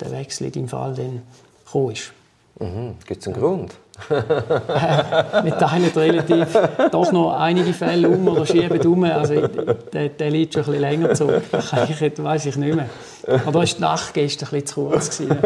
der 0.00 0.10
Wechsel 0.10 0.46
in 0.46 0.52
deinem 0.52 0.68
Fall 0.68 0.94
dann 0.94 1.22
gekommen 1.64 1.90
ist. 1.92 2.12
Mhm. 2.60 2.94
Gibt 3.06 3.20
es 3.20 3.26
einen 3.26 3.36
Grund? 3.36 3.74
wir 4.08 5.58
teilen 5.58 5.90
relativ 5.94 6.58
doch 6.90 7.12
noch 7.12 7.32
einige 7.34 7.72
Fälle 7.72 8.08
um 8.08 8.26
oder 8.26 8.44
schieben 8.44 8.80
um. 8.86 9.04
Also, 9.04 9.46
der, 9.46 10.08
der 10.08 10.30
liegt 10.30 10.54
schon 10.54 10.62
ein 10.62 10.66
bisschen 10.66 10.80
länger 10.80 11.14
zurück. 11.14 11.42
Das 11.52 11.72
weiß 11.72 12.46
ich 12.46 12.56
nicht 12.56 12.74
mehr. 12.74 12.88
Oder 13.46 13.54
war 13.54 13.64
die 13.64 13.80
Nacht 13.80 14.12
gestern 14.12 14.48
ein 14.48 14.50
bisschen 14.50 14.66
zu 14.66 14.88
kurz? 14.88 15.18
Gewesen. 15.18 15.38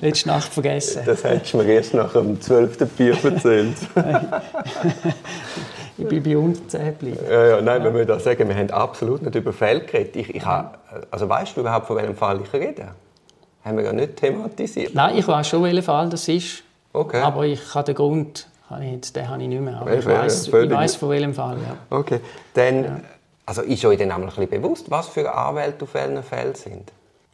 Letzte 0.00 0.28
Nacht 0.28 0.52
vergessen. 0.52 1.02
Das 1.04 1.24
hättest 1.24 1.52
du 1.52 1.58
mir 1.58 1.64
erst 1.64 1.92
nach 1.94 2.12
dem 2.12 2.40
12. 2.40 2.78
Bier 2.96 3.16
erzählt. 3.22 3.76
ich 5.98 6.08
bin 6.08 6.22
bei 6.22 6.36
unter 6.38 6.66
10 6.66 6.86
geblieben. 6.86 7.18
Ja, 7.28 7.46
ja, 7.46 7.60
nein, 7.60 7.84
wir 7.84 7.90
müssen 7.90 8.20
sagen, 8.20 8.48
wir 8.48 8.56
haben 8.56 8.70
absolut 8.70 9.22
nicht 9.22 9.34
über 9.34 9.52
Fälle 9.52 9.80
geredet. 9.80 10.16
Ich, 10.16 10.34
ich 10.34 10.44
habe, 10.44 10.78
also 11.10 11.28
weißt 11.28 11.56
du 11.56 11.60
überhaupt, 11.60 11.86
von 11.86 11.96
welchem 11.96 12.16
Fall 12.16 12.40
ich 12.40 12.52
rede? 12.52 12.88
Haben 13.62 13.76
wir 13.76 13.84
ja 13.84 13.92
nicht 13.92 14.16
thematisiert. 14.16 14.94
Nein, 14.94 15.18
ich 15.18 15.28
weiß 15.28 15.48
schon, 15.48 15.62
welcher 15.62 15.82
Fall 15.82 16.08
das 16.08 16.28
ist. 16.28 16.62
Okay. 16.94 17.20
Aber 17.20 17.44
ich 17.44 17.74
habe 17.74 17.84
den 17.84 17.94
Grund, 17.94 18.48
den 18.70 19.28
habe 19.28 19.42
ich 19.42 19.48
nicht 19.48 19.60
mehr. 19.60 19.80
Aber 19.80 19.92
ich 19.92 20.06
weiß, 20.06 20.48
ich 20.48 20.52
weiß 20.52 20.96
von 20.96 21.10
welchem 21.10 21.34
Fall. 21.34 21.58
Ja. 21.58 21.98
Okay. 21.98 22.20
Dann, 22.54 22.84
ja. 22.84 23.00
Also 23.50 23.62
ist 23.62 23.84
euch 23.84 23.98
dann 23.98 24.12
ein 24.12 24.26
bisschen 24.26 24.48
bewusst, 24.48 24.88
was 24.92 25.08
für 25.08 25.34
Anwälte 25.34 25.82
auf 25.82 25.94
welchen 25.94 26.22
Fällen 26.22 26.54
sind? 26.54 26.92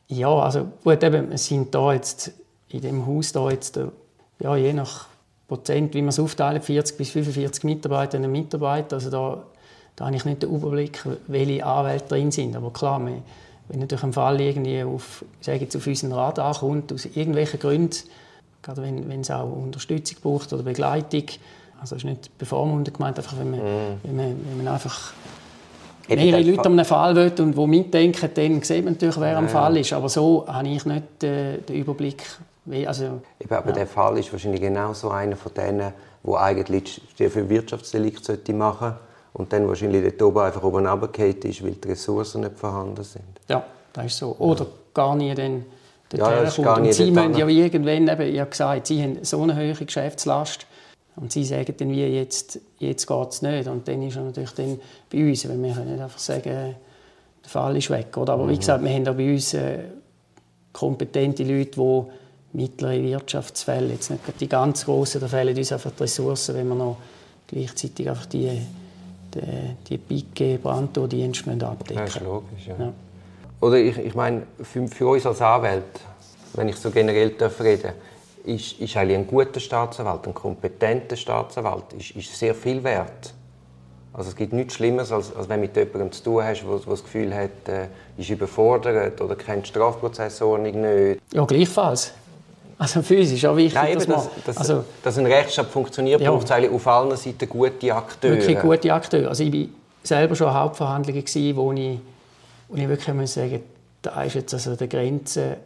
Ja, 0.08 0.30
also 0.30 0.66
gut, 0.82 1.02
eben, 1.02 1.28
wir 1.28 1.36
sind 1.36 1.74
da 1.74 1.92
jetzt 1.92 2.32
in 2.70 2.80
dem 2.80 3.06
Haus 3.06 3.32
da 3.32 3.50
jetzt, 3.50 3.78
ja, 4.38 4.56
je 4.56 4.72
nach 4.72 5.08
Prozent, 5.46 5.92
wie 5.92 6.00
man 6.00 6.08
es 6.08 6.18
aufteilt, 6.18 6.64
40 6.64 6.96
bis 6.96 7.10
45 7.10 7.64
Mitarbeiterinnen 7.64 8.30
und 8.30 8.32
Mitarbeiter. 8.32 8.96
Also 8.96 9.10
da, 9.10 9.42
da 9.94 10.06
habe 10.06 10.16
ich 10.16 10.24
nicht 10.24 10.42
den 10.42 10.54
Überblick, 10.54 11.04
welche 11.26 11.66
Anwälte 11.66 12.08
drin 12.08 12.30
sind. 12.30 12.56
Aber 12.56 12.72
klar, 12.72 12.98
wir, 13.04 13.20
wenn 13.68 13.80
natürlich 13.80 14.04
ein 14.04 14.14
Fall 14.14 14.40
irgendwie 14.40 14.84
auf, 14.84 15.22
sage 15.42 15.58
jetzt, 15.58 15.76
auf 15.76 15.86
unseren 15.86 16.12
Radar 16.12 16.54
kommt, 16.54 16.94
aus 16.94 17.04
irgendwelchen 17.04 17.60
Gründen, 17.60 17.94
gerade 18.62 18.80
wenn, 18.80 19.06
wenn 19.10 19.20
es 19.20 19.30
auch 19.30 19.52
Unterstützung 19.52 20.16
braucht 20.22 20.50
oder 20.54 20.62
Begleitung. 20.62 21.24
Also 21.78 21.94
es 21.94 22.04
ist 22.04 22.08
nicht 22.08 22.38
bevormundend 22.38 22.96
gemeint, 22.96 23.18
einfach 23.18 23.38
wenn 23.38 23.50
man, 23.50 23.60
mm. 23.60 24.00
wenn 24.02 24.16
man, 24.16 24.40
wenn 24.48 24.64
man 24.64 24.68
einfach 24.68 25.12
mehrere 26.08 26.42
Leute 26.42 26.60
an 26.60 26.72
einem 26.72 26.84
Fall 26.84 27.16
will 27.16 27.32
und 27.38 27.56
die 27.56 27.66
mitdenken, 27.66 28.30
dann 28.34 28.62
sieht 28.62 28.84
man 28.84 28.94
natürlich, 28.94 29.20
wer 29.20 29.32
ja. 29.32 29.38
am 29.38 29.48
Fall 29.48 29.76
ist. 29.76 29.92
Aber 29.92 30.08
so 30.08 30.44
habe 30.46 30.68
ich 30.68 30.84
nicht 30.84 31.24
äh, 31.24 31.58
den 31.58 31.76
Überblick. 31.76 32.24
Also, 32.86 33.20
Eben, 33.38 33.54
aber 33.54 33.68
ja. 33.68 33.74
der 33.74 33.86
Fall 33.86 34.18
ist 34.18 34.32
wahrscheinlich 34.32 34.60
genau 34.60 34.92
so 34.92 35.10
einer 35.10 35.36
von 35.36 35.52
denen, 35.54 35.92
wo 36.22 36.36
eigentlich 36.36 37.00
für 37.14 37.48
Wirtschaftsdelikt 37.48 38.28
machen 38.48 38.78
sollte 38.78 38.98
und 39.34 39.52
dann 39.52 39.68
wahrscheinlich 39.68 40.02
dort 40.02 40.22
oben 40.22 40.40
einfach 40.40 40.62
oben 40.62 40.86
runtergefallen 40.86 41.42
ist, 41.42 41.62
weil 41.62 41.72
die 41.72 41.88
Ressourcen 41.88 42.40
nicht 42.40 42.58
vorhanden 42.58 43.04
sind. 43.04 43.22
Ja, 43.48 43.62
das 43.92 44.06
ist 44.06 44.18
so. 44.18 44.34
Oder 44.38 44.64
ja. 44.64 44.70
gar 44.94 45.14
nie 45.14 45.34
dann 45.34 45.64
ja, 46.12 46.42
das 46.42 46.56
kommt. 46.56 46.78
Und 46.78 46.92
sie 46.92 47.10
müssen 47.10 47.36
ja 47.36 47.46
irgendwann, 47.46 48.08
eben, 48.08 48.34
ich 48.34 48.40
habe 48.40 48.50
gesagt, 48.50 48.86
sie 48.86 49.02
haben 49.02 49.18
so 49.22 49.42
eine 49.42 49.56
hohe 49.56 49.74
Geschäftslast 49.74 50.66
und 51.16 51.32
sie 51.32 51.44
sagen 51.44 51.74
dann 51.76 51.90
wie, 51.90 52.04
jetzt, 52.04 52.60
jetzt 52.78 53.06
geht 53.06 53.28
es 53.28 53.42
nicht. 53.42 53.68
Und 53.68 53.88
dann 53.88 54.02
ist 54.02 54.16
er 54.16 54.22
natürlich 54.22 54.52
dann 54.52 54.78
bei 55.10 55.28
uns, 55.28 55.48
weil 55.48 55.62
wir 55.62 55.72
können 55.72 55.92
nicht 55.92 56.02
einfach 56.02 56.18
sagen, 56.18 56.44
der 56.44 57.50
Fall 57.50 57.76
ist 57.76 57.90
weg. 57.90 58.14
Oder? 58.16 58.34
Aber 58.34 58.44
mhm. 58.44 58.50
wie 58.50 58.58
gesagt, 58.58 58.84
wir 58.84 58.90
haben 58.90 59.08
auch 59.08 59.14
bei 59.14 59.32
uns 59.32 59.54
äh, 59.54 59.78
kompetente 60.72 61.42
Leute, 61.42 61.70
die 61.70 62.02
mittlere 62.52 63.02
Wirtschaftsfälle, 63.02 63.94
jetzt 63.94 64.10
nicht 64.10 64.22
die 64.40 64.48
ganz 64.48 64.84
grossen, 64.84 65.20
da 65.20 65.28
fehlen 65.28 65.56
uns 65.56 65.72
einfach 65.72 65.90
die 65.90 66.02
Ressourcen, 66.02 66.54
wenn 66.54 66.68
wir 66.68 66.74
noch 66.74 66.96
gleichzeitig 67.46 68.08
einfach 68.08 68.26
die, 68.26 68.60
die, 69.34 69.40
die 69.88 69.98
Pike, 69.98 70.58
Brandtordienste 70.58 71.50
abdecken 71.50 72.02
müssen. 72.02 72.04
Das 72.04 72.16
ist 72.16 72.22
logisch, 72.22 72.66
ja. 72.66 72.76
ja. 72.78 72.92
Oder 73.60 73.78
ich, 73.78 73.96
ich 73.98 74.14
meine, 74.14 74.42
für, 74.62 74.86
für 74.88 75.06
uns 75.08 75.24
als 75.24 75.40
Anwalt, 75.40 75.84
wenn 76.54 76.68
ich 76.68 76.76
so 76.76 76.90
generell 76.90 77.30
darf 77.30 77.60
reden 77.60 77.92
ist, 78.46 78.80
ist 78.80 78.96
eigentlich 78.96 79.18
ein 79.18 79.26
guter 79.26 79.60
Staatsanwalt, 79.60 80.26
ein 80.26 80.34
kompetenter 80.34 81.16
Staatsanwalt, 81.16 81.92
ist, 81.98 82.12
ist 82.12 82.36
sehr 82.36 82.54
viel 82.54 82.82
wert. 82.82 83.34
Also 84.12 84.30
es 84.30 84.36
gibt 84.36 84.54
nichts 84.54 84.74
Schlimmeres, 84.74 85.12
als, 85.12 85.34
als 85.36 85.48
wenn 85.48 85.60
du 85.60 85.66
mit 85.66 85.76
jemandem 85.76 86.10
zu 86.10 86.22
tun 86.22 86.42
hast, 86.42 86.62
der 86.62 86.78
das 86.86 87.02
Gefühl 87.02 87.34
hat, 87.34 87.68
äh, 87.68 87.88
ist 88.16 88.30
überfordert 88.30 89.20
oder 89.20 89.36
kennt 89.36 89.66
die 89.66 89.68
Strafprozessordnung 89.68 90.80
nicht. 90.80 91.20
Ja, 91.34 91.44
gleichfalls. 91.44 92.12
Also 92.78 93.02
für 93.02 93.18
uns 93.18 93.32
ist 93.32 93.44
auch 93.44 93.56
wichtig, 93.56 93.74
Nein, 93.74 93.94
dass, 93.94 94.08
man, 94.08 94.22
dass, 94.44 94.56
also, 94.56 94.84
dass 95.02 95.18
ein 95.18 95.26
Rechtsstaat 95.26 95.66
funktioniert, 95.66 96.20
ja, 96.20 96.30
braucht 96.30 96.44
es 96.44 96.50
eigentlich 96.50 96.72
auf 96.72 96.86
allen 96.86 97.16
Seiten 97.16 97.48
gute 97.48 97.94
Akteure. 97.94 98.32
Wirklich 98.32 98.58
gute 98.58 98.92
Akteure. 98.92 99.28
Also 99.28 99.44
ich 99.44 99.52
war 99.52 99.66
selber 100.02 100.34
schon 100.34 100.48
in 100.48 100.54
Hauptverhandlungen, 100.54 101.24
wo 101.56 101.72
ich 101.72 101.98
und 102.68 102.78
ich 102.78 102.88
wirklich 102.88 103.14
muss 103.14 103.34
sagen, 103.34 103.62
da 104.02 104.22
ist 104.22 104.34
jetzt 104.34 104.52
also 104.54 104.76
die 104.76 104.88
Grenze 104.88 105.56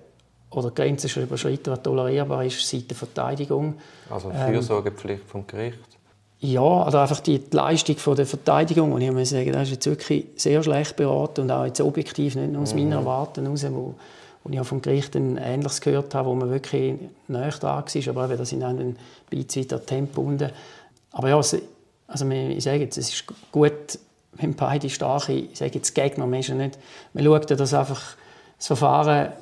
oder 0.51 0.71
die 0.71 0.75
Grenze 0.75 1.09
schon 1.09 1.23
überschritten, 1.23 1.71
was 1.71 1.83
tolerierbar 1.83 2.45
ist, 2.45 2.67
seit 2.67 2.91
der 2.91 2.97
Verteidigung. 2.97 3.75
Also 4.09 4.31
ähm, 4.31 4.53
Fürsorgepflicht 4.53 5.25
vom 5.29 5.47
Gericht? 5.47 5.79
Ja, 6.41 6.83
also 6.83 6.99
einfach 6.99 7.21
die, 7.21 7.41
Leistung 7.51 7.97
von 7.97 8.17
der 8.17 8.27
Verteidigung. 8.27 8.93
Und 8.93 9.03
ich 9.03 9.13
muss 9.13 9.31
sagen, 9.31 9.53
das 9.53 9.65
ist 9.65 9.71
jetzt 9.73 9.87
wirklich 9.87 10.27
sehr 10.37 10.63
schlecht 10.63 10.97
beraten 10.97 11.43
und 11.43 11.51
auch 11.51 11.67
jetzt 11.67 11.81
objektiv, 11.81 12.35
nicht 12.35 12.53
nur 12.53 12.63
aus 12.63 12.75
mhm. 12.75 12.85
meiner 12.85 12.97
Erwartung 12.97 13.45
heraus, 13.45 13.65
wo, 13.71 13.95
wo 14.43 14.53
ich 14.53 14.59
auch 14.59 14.65
vom 14.65 14.81
Gericht 14.81 15.15
ein 15.17 15.37
Ähnliches 15.37 15.81
gehört 15.83 16.15
habe, 16.15 16.29
wo 16.31 16.35
man 16.35 16.51
wirklich 16.51 16.95
näher 17.29 17.51
dran 17.51 17.85
war, 17.85 18.09
aber 18.09 18.25
eben, 18.25 18.39
das 18.39 18.49
sind 18.49 18.63
ein 18.63 18.97
bisschen 19.29 19.65
weiter 19.65 19.85
Tempo 19.85 20.23
unten. 20.23 20.51
Aber 21.13 21.29
ja, 21.29 21.37
also, 21.37 21.59
ich 21.59 22.65
sage 22.65 22.81
jetzt, 22.81 22.97
es 22.97 23.11
ist 23.11 23.25
gut, 23.53 23.99
wenn 24.33 24.55
beide 24.55 24.89
starke, 24.89 25.33
ich 25.33 25.59
sage 25.59 25.73
jetzt 25.75 25.95
Gegner, 25.95 26.27
man, 26.27 26.41
ist 26.41 26.49
nicht, 26.49 26.79
man 27.13 27.25
schaut 27.25 27.51
ja, 27.51 27.57
dass 27.57 27.75
einfach 27.75 28.17
das 28.57 28.67
Verfahren 28.67 29.33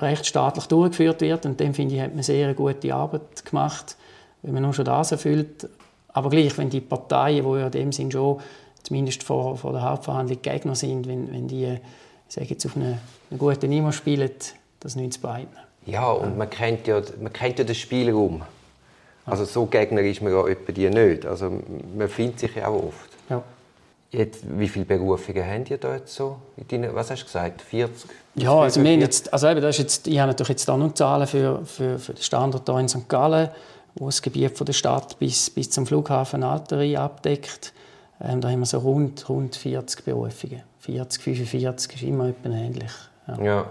rechtsstaatlich 0.00 0.66
durchgeführt 0.66 1.20
wird 1.20 1.46
und 1.46 1.60
dann 1.60 1.74
finde 1.74 1.94
ich, 1.94 2.00
hat 2.00 2.14
man 2.14 2.22
sehr 2.22 2.52
gute 2.54 2.94
Arbeit 2.94 3.44
gemacht, 3.44 3.96
wenn 4.42 4.54
man 4.54 4.62
nur 4.62 4.74
schon 4.74 4.84
das 4.84 5.12
erfüllt. 5.12 5.68
Aber 6.08 6.30
gleich, 6.30 6.56
wenn 6.58 6.70
die 6.70 6.80
Parteien, 6.80 7.44
die 7.44 7.58
ja 7.58 7.66
in 7.66 7.72
dem 7.72 7.92
Sinn 7.92 8.10
schon 8.10 8.40
zumindest 8.82 9.22
vor, 9.22 9.56
vor 9.56 9.72
der 9.72 9.82
Hauptverhandlung 9.82 10.42
Gegner 10.42 10.74
sind, 10.74 11.06
wenn, 11.06 11.32
wenn 11.32 11.46
die 11.46 11.78
sage 12.28 12.46
jetzt 12.48 12.64
auf 12.66 12.76
eine, 12.76 12.98
eine 13.30 13.38
gute 13.38 13.68
Niveau 13.68 13.92
spielen, 13.92 14.30
das 14.80 14.96
nützt 14.96 15.20
beiden. 15.20 15.48
Ja, 15.86 16.10
und 16.10 16.38
man 16.38 16.48
kennt 16.48 16.86
ja, 16.86 17.02
man 17.20 17.32
kennt 17.32 17.58
ja 17.58 17.64
den 17.64 17.74
Spielraum. 17.74 18.42
Also 19.26 19.44
so 19.44 19.66
Gegner 19.66 20.00
ist 20.02 20.22
man 20.22 20.32
ja 20.32 20.54
die 20.54 20.90
nicht. 20.90 21.26
Also 21.26 21.52
man 21.96 22.08
findet 22.08 22.40
sich 22.40 22.54
ja 22.54 22.68
auch 22.68 22.84
oft. 22.84 23.10
Jetzt, 24.12 24.44
wie 24.58 24.68
viele 24.68 24.84
Berufungen 24.84 25.44
habt 25.44 25.70
ihr 25.70 25.78
da 25.78 25.94
jetzt 25.94 26.14
so? 26.14 26.38
Deinen, 26.68 26.92
was 26.94 27.10
hast 27.10 27.20
du 27.20 27.26
gesagt? 27.26 27.62
40? 27.62 28.10
Ja, 28.34 28.58
also, 28.58 28.82
wir 28.82 28.96
jetzt, 28.96 29.32
also 29.32 29.48
eben, 29.48 29.60
das 29.60 29.76
ist 29.76 29.82
jetzt, 29.82 30.08
ich 30.08 30.18
habe 30.18 30.28
natürlich 30.28 30.48
jetzt 30.48 30.68
da 30.68 30.76
nur 30.76 30.92
Zahlen 30.94 31.28
für, 31.28 31.64
für, 31.64 31.98
für 31.98 32.14
den 32.14 32.22
Standort 32.22 32.68
hier 32.68 32.78
in 32.78 32.88
St. 32.88 33.08
Gallen, 33.08 33.50
wo 33.94 34.06
das 34.06 34.20
Gebiet 34.20 34.58
von 34.58 34.64
der 34.64 34.72
Stadt 34.72 35.16
bis, 35.20 35.50
bis 35.50 35.70
zum 35.70 35.86
Flughafen 35.86 36.42
Alteri 36.42 36.96
abdeckt. 36.96 37.72
Ähm, 38.20 38.40
da 38.40 38.50
haben 38.50 38.60
wir 38.60 38.66
so 38.66 38.78
rund, 38.78 39.28
rund 39.28 39.54
40 39.54 40.04
Berufungen. 40.04 40.62
40, 40.80 41.22
45 41.22 41.94
ist 41.94 42.02
immer 42.02 42.28
etwa 42.28 42.48
ähnlich. 42.50 42.92
Ja. 43.28 43.42
ja. 43.42 43.66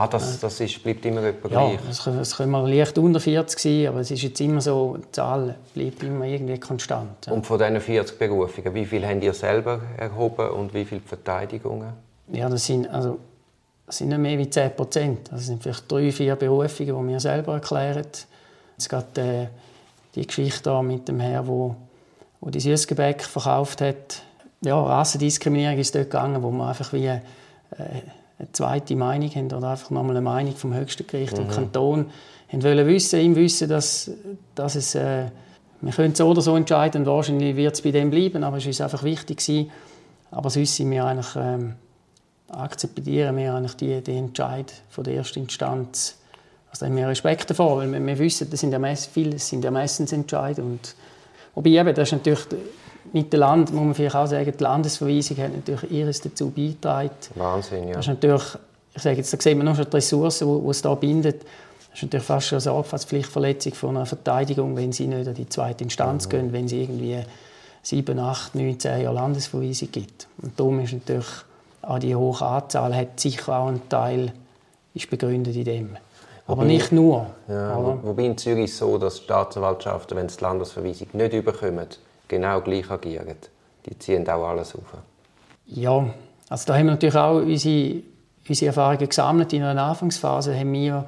Ah, 0.00 0.06
das, 0.06 0.38
das 0.38 0.60
ist, 0.60 0.80
bleibt 0.80 1.04
immer 1.06 1.24
etwa 1.24 1.48
ja, 1.48 1.74
gleich? 1.74 2.06
Ja, 2.06 2.20
es 2.20 2.36
können 2.36 2.52
mal 2.52 2.72
leicht 2.72 2.96
unter 2.98 3.18
40 3.18 3.58
sein, 3.58 3.86
aber 3.88 3.98
es 3.98 4.12
ist 4.12 4.22
jetzt 4.22 4.40
immer 4.40 4.60
so, 4.60 4.96
die 4.96 5.10
Zahl 5.10 5.56
bleibt 5.74 6.04
immer 6.04 6.24
irgendwie 6.24 6.56
konstant. 6.60 7.26
Ja. 7.26 7.32
Und 7.32 7.44
von 7.44 7.58
diesen 7.58 7.80
40 7.80 8.16
Berufungen, 8.16 8.72
wie 8.74 8.86
viele 8.86 9.08
habt 9.08 9.24
ihr 9.24 9.34
selber 9.34 9.80
erhoben 9.96 10.50
und 10.50 10.72
wie 10.72 10.84
viele 10.84 11.00
Verteidigungen? 11.00 11.94
Ja, 12.32 12.48
das 12.48 12.66
sind, 12.66 12.88
also 12.88 13.18
das 13.86 13.98
sind 13.98 14.10
nicht 14.10 14.18
mehr 14.18 14.38
wie 14.38 14.48
10 14.48 14.76
Prozent. 14.76 15.32
Das 15.32 15.46
sind 15.46 15.64
vielleicht 15.64 15.90
drei, 15.90 16.12
vier 16.12 16.36
Berufungen, 16.36 16.96
die 16.96 17.12
wir 17.14 17.18
selber 17.18 17.54
erklären. 17.54 18.06
Es 18.78 18.88
geht 18.88 19.18
äh, 19.18 19.48
die 20.14 20.24
Geschichte 20.24 20.80
mit 20.80 21.08
dem 21.08 21.18
Herrn, 21.18 21.48
wo, 21.48 21.74
wo 22.40 22.50
die 22.50 22.60
Süßgebäck 22.60 23.24
verkauft 23.24 23.80
hat. 23.80 24.22
Ja, 24.60 24.80
Rassendiskriminierung 24.80 25.78
ist 25.78 25.92
dort 25.92 26.04
gegangen, 26.04 26.40
wo 26.40 26.52
man 26.52 26.68
einfach 26.68 26.92
wie 26.92 27.06
äh, 27.06 27.20
eine 28.38 28.52
zweite 28.52 28.96
Meinung 28.96 29.30
haben 29.30 29.52
oder 29.52 29.70
einfach 29.70 29.90
nochmal 29.90 30.16
eine 30.16 30.22
Meinung 30.22 30.54
vom 30.54 30.74
höchsten 30.74 31.06
Gericht 31.06 31.36
mhm. 31.36 31.44
im 31.44 31.48
Kanton 31.48 32.06
haben 32.50 32.62
wollen 32.62 32.86
wissen, 32.86 33.20
ihm 33.20 33.36
wissen, 33.36 33.68
dass, 33.68 34.10
dass 34.54 34.74
es 34.74 34.94
äh, 34.94 35.26
wir 35.80 35.92
können 35.92 36.14
so 36.14 36.26
oder 36.26 36.40
so 36.40 36.56
entscheiden 36.56 37.02
und 37.02 37.06
wahrscheinlich 37.06 37.54
wird 37.54 37.74
es 37.74 37.82
bei 37.82 37.92
dem 37.92 38.10
bleiben, 38.10 38.42
aber 38.42 38.56
es 38.56 38.66
ist 38.66 38.80
einfach 38.80 39.04
wichtig 39.04 39.38
gewesen. 39.38 39.70
Aber 40.30 40.50
sonst 40.50 40.74
sind 40.74 40.90
wir 40.90 41.04
eigentlich 41.04 41.36
ähm, 41.36 41.74
akzeptieren 42.48 43.36
wir 43.36 43.54
eigentlich 43.54 43.76
die, 43.76 44.00
die 44.02 44.16
Entscheid 44.16 44.72
von 44.90 45.04
der 45.04 45.14
ersten 45.14 45.40
Instanz. 45.40 46.18
Also 46.70 46.86
haben 46.86 46.96
wir 46.96 47.08
Respekt 47.08 47.48
davor, 47.50 47.78
weil 47.78 47.92
wir, 47.92 48.04
wir 48.04 48.18
wissen, 48.18 48.50
das 48.50 48.60
sind 48.60 48.72
ja 48.72 48.78
meist, 48.78 49.10
viele 49.12 49.38
sind 49.38 49.64
ja 49.64 49.70
meistens 49.70 50.12
Entscheid 50.12 50.58
und 50.58 50.96
wobei 51.54 51.70
eben, 51.70 51.94
das 51.94 52.08
ist 52.08 52.12
natürlich 52.12 52.44
mit 53.12 53.32
dem 53.32 53.40
Land, 53.40 53.72
muss 53.72 53.84
man 53.84 53.94
vielleicht 53.94 54.16
auch 54.16 54.26
sagen, 54.26 54.52
die 54.56 54.62
Landesverweisung 54.62 55.36
hat 55.38 55.54
natürlich 55.54 55.90
ihres 55.90 56.20
dazu 56.20 56.50
beigetragen. 56.50 57.10
Wahnsinn, 57.34 57.88
ja. 57.88 57.94
Das 57.94 58.06
ist 58.06 58.08
natürlich, 58.08 58.44
ich 58.94 59.02
sage 59.02 59.16
jetzt, 59.16 59.32
da 59.32 59.40
sieht 59.40 59.56
man 59.56 59.66
noch 59.66 59.76
schon 59.76 59.86
die 59.90 59.96
Ressourcen, 59.96 60.64
die 60.64 60.70
es 60.70 60.82
da 60.82 60.94
bindet. 60.94 61.42
Das 61.42 61.98
ist 61.98 62.02
natürlich 62.02 62.26
fast 62.26 62.46
schon 62.46 62.56
eine 62.56 62.62
Sorgfaltspflichtverletzung 62.62 63.74
von 63.74 63.96
einer 63.96 64.06
Verteidigung, 64.06 64.76
wenn 64.76 64.92
sie 64.92 65.06
nicht 65.06 65.26
an 65.26 65.34
die 65.34 65.48
zweite 65.48 65.84
Instanz 65.84 66.26
mhm. 66.26 66.30
gehen, 66.30 66.52
wenn 66.52 66.68
sie 66.68 66.82
irgendwie 66.82 67.22
sieben, 67.82 68.18
acht, 68.18 68.54
neun, 68.54 68.78
zehn 68.78 69.02
Jahre 69.02 69.14
Landesverweisung 69.14 69.90
gibt. 69.90 70.26
Und 70.42 70.58
darum 70.58 70.80
ist 70.80 70.92
natürlich 70.92 71.26
auch 71.82 71.98
die 71.98 72.14
hohe 72.14 72.40
Anzahl 72.42 72.94
hat 72.94 73.18
sicher 73.18 73.58
auch 73.58 73.68
einen 73.68 73.88
Teil 73.88 74.32
ist 74.94 75.10
begründet 75.10 75.56
in 75.56 75.64
dem. 75.64 75.96
Aber 76.46 76.58
wobei, 76.58 76.66
nicht 76.66 76.92
nur. 76.92 77.26
Ja, 77.48 77.76
wobei 78.02 78.24
in 78.24 78.38
Zürich 78.38 78.64
ist 78.64 78.78
so, 78.78 78.98
dass 78.98 79.18
Staatsanwaltschaften, 79.18 80.16
wenn 80.16 80.28
sie 80.28 80.38
die 80.38 80.44
Landesverweisung 80.44 81.08
nicht 81.12 81.32
überkommen, 81.32 81.86
genau 82.28 82.60
gleich 82.60 82.90
agieren. 82.90 83.36
Die 83.86 83.98
ziehen 83.98 84.28
auch 84.28 84.48
alles 84.48 84.74
auf. 84.74 84.94
Ja, 85.66 86.08
also 86.48 86.66
da 86.66 86.74
haben 86.74 86.86
wir 86.86 86.92
natürlich 86.92 87.16
auch 87.16 87.36
unsere, 87.36 88.02
unsere 88.48 88.66
Erfahrungen 88.66 89.08
gesammelt. 89.08 89.52
In 89.52 89.62
einer 89.62 89.82
Anfangsphase 89.82 90.56
haben 90.58 90.72
wir 90.72 91.06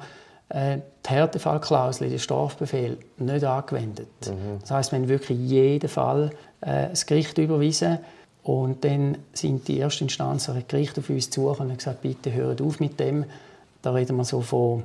äh, 0.49 0.79
die 1.05 1.09
Härtefallklausel, 1.09 2.09
den 2.09 2.19
Strafbefehl, 2.19 2.97
nicht 3.17 3.43
angewendet. 3.43 4.09
Mhm. 4.27 4.59
Das 4.61 4.71
heißt, 4.71 4.91
wir 4.91 4.99
haben 4.99 5.07
wirklich 5.07 5.39
jeden 5.39 5.89
Fall 5.89 6.31
äh, 6.61 6.89
das 6.89 7.05
Gericht 7.05 7.37
überwiesen. 7.37 7.99
Und 8.43 8.83
dann 8.83 9.17
sind 9.33 9.67
die 9.67 9.79
ersten 9.79 10.05
Instanzen, 10.05 10.55
ein 10.55 10.63
Gericht 10.67 10.97
auf 10.97 11.09
uns 11.09 11.29
zugekommen 11.29 11.71
und 11.71 11.77
gesagt, 11.77 12.01
bitte 12.01 12.33
hört 12.33 12.61
auf 12.61 12.79
mit 12.79 12.99
dem. 12.99 13.25
Da 13.81 13.91
reden 13.91 14.17
wir 14.17 14.23
so 14.23 14.41
von 14.41 14.83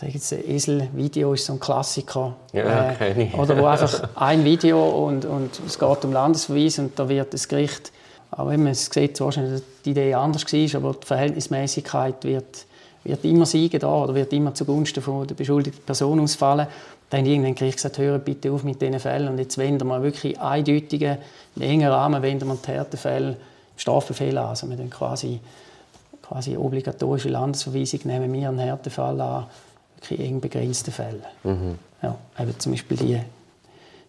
sage 0.00 0.12
jetzt, 0.12 0.32
Esel-Video 0.32 1.34
ist 1.34 1.46
so 1.46 1.54
ein 1.54 1.60
Klassiker. 1.60 2.34
Ja, 2.52 2.92
äh, 2.92 3.28
oder 3.38 3.58
wo 3.58 3.66
einfach 3.66 4.08
ein 4.14 4.44
Video 4.44 5.06
und, 5.06 5.24
und 5.24 5.60
es 5.66 5.78
geht 5.78 6.04
um 6.04 6.12
Landesverweis 6.12 6.78
und 6.78 6.98
da 6.98 7.08
wird 7.08 7.32
das 7.34 7.48
Gericht, 7.48 7.92
auch 8.30 8.48
wenn 8.48 8.62
man 8.62 8.72
es 8.72 8.86
sieht, 8.86 9.20
wahrscheinlich 9.20 9.62
die 9.84 9.90
Idee 9.90 10.14
anders 10.14 10.44
war, 10.44 10.80
aber 10.80 10.98
die 10.98 11.06
Verhältnismäßigkeit 11.06 12.24
wird, 12.24 12.66
wird 13.04 13.24
immer 13.24 13.46
siegen 13.46 13.80
da 13.80 14.04
oder 14.04 14.14
wird 14.14 14.32
immer 14.32 14.54
zugunsten 14.54 15.02
von 15.02 15.26
der 15.26 15.34
beschuldigten 15.34 15.84
Person 15.84 16.20
ausfallen. 16.20 16.66
Dann 17.10 17.20
hat 17.20 17.26
irgendein 17.26 17.54
Gericht 17.54 17.76
gesagt, 17.76 17.98
hört 17.98 18.24
bitte 18.24 18.50
auf 18.50 18.64
mit 18.64 18.80
diesen 18.80 18.98
Fällen 18.98 19.28
und 19.28 19.38
jetzt 19.38 19.58
wenden 19.58 19.86
wir 19.88 20.02
wirklich 20.02 20.40
eindeutigen, 20.40 21.18
in 21.56 21.62
engen 21.62 21.88
Rahmen 21.88 22.22
wenden 22.22 22.48
wir 22.48 22.56
die 22.56 22.70
Härtefälle, 22.70 23.36
Strafbefehl 23.76 24.38
an. 24.38 24.46
Also 24.46 24.70
wir 24.70 24.78
quasi, 24.88 25.40
quasi 26.22 26.56
obligatorische 26.56 27.28
Landesverweisung 27.28 28.00
nehmen 28.04 28.32
wir 28.32 28.48
einen 28.48 28.58
Härtefall 28.58 29.20
an, 29.20 29.46
eng 30.10 30.40
begrenzte 30.40 30.90
Fälle. 30.90 31.22
Mhm. 31.44 31.78
Ja, 32.02 32.16
eben 32.38 32.58
zum 32.58 32.72
Beispiel 32.72 32.96
die, 32.96 33.20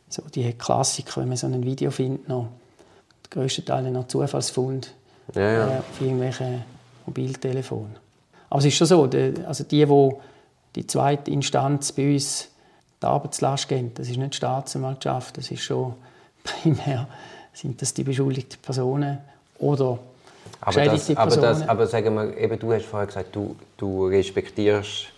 so 0.10 0.24
die 0.34 0.52
Klassiker, 0.54 1.22
wenn 1.22 1.28
man 1.28 1.38
so 1.38 1.48
ein 1.48 1.64
Video 1.64 1.92
findet, 1.92 2.28
noch, 2.28 2.48
der 3.24 3.42
grösste 3.42 3.64
Teil 3.64 3.90
noch 3.92 4.08
Zufallsfund 4.08 4.94
ja, 5.36 5.42
ja. 5.42 5.68
Äh, 5.68 5.78
auf 5.80 6.02
irgendwelchen 6.02 6.64
Mobiltelefonen. 7.06 7.96
Aber 8.50 8.60
es 8.60 8.66
ist 8.66 8.76
schon 8.76 8.88
so, 8.88 9.08
die, 9.08 9.34
also 9.46 9.64
die, 9.64 9.86
die 9.86 10.12
die 10.76 10.88
zweite 10.88 11.32
Instanz 11.32 11.92
bei 11.92 12.14
uns 12.14 12.50
die 13.02 13.06
Arbeitslast 13.06 13.68
geben, 13.68 13.92
das 13.96 14.10
ist 14.10 14.18
nicht 14.18 14.34
die 14.34 14.38
Staatsanwaltschaft, 14.38 15.38
das 15.38 15.52
ist 15.52 15.62
schon 15.62 15.94
primär 16.44 17.08
sind 17.54 17.82
das 17.82 17.94
die 17.94 18.04
beschuldigten 18.04 18.60
Personen 18.62 19.20
oder 19.60 20.00
aber 20.60 20.86
das, 20.86 21.16
aber, 21.16 21.36
das, 21.36 21.68
aber 21.68 21.88
sagen 21.88 22.16
wir, 22.16 22.38
eben, 22.38 22.58
du 22.58 22.72
hast 22.74 22.86
vorher 22.86 23.08
gesagt, 23.08 23.36
du, 23.36 23.56
du 23.78 24.08
respektierst 24.08 25.13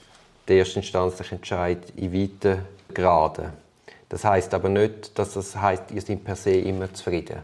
den 0.48 0.60
erstinstanzlichen 0.60 1.38
Entscheid 1.38 1.80
in 1.96 2.14
weiten 2.14 2.60
Graden. 2.94 3.52
Das 4.10 4.24
heißt 4.24 4.54
aber 4.54 4.70
nicht, 4.70 5.18
dass 5.18 5.34
das 5.34 5.56
heißt, 5.56 5.92
ihr 5.92 6.02
seid 6.02 6.24
per 6.24 6.36
se 6.36 6.52
immer 6.52 6.94
zufrieden. 6.94 7.40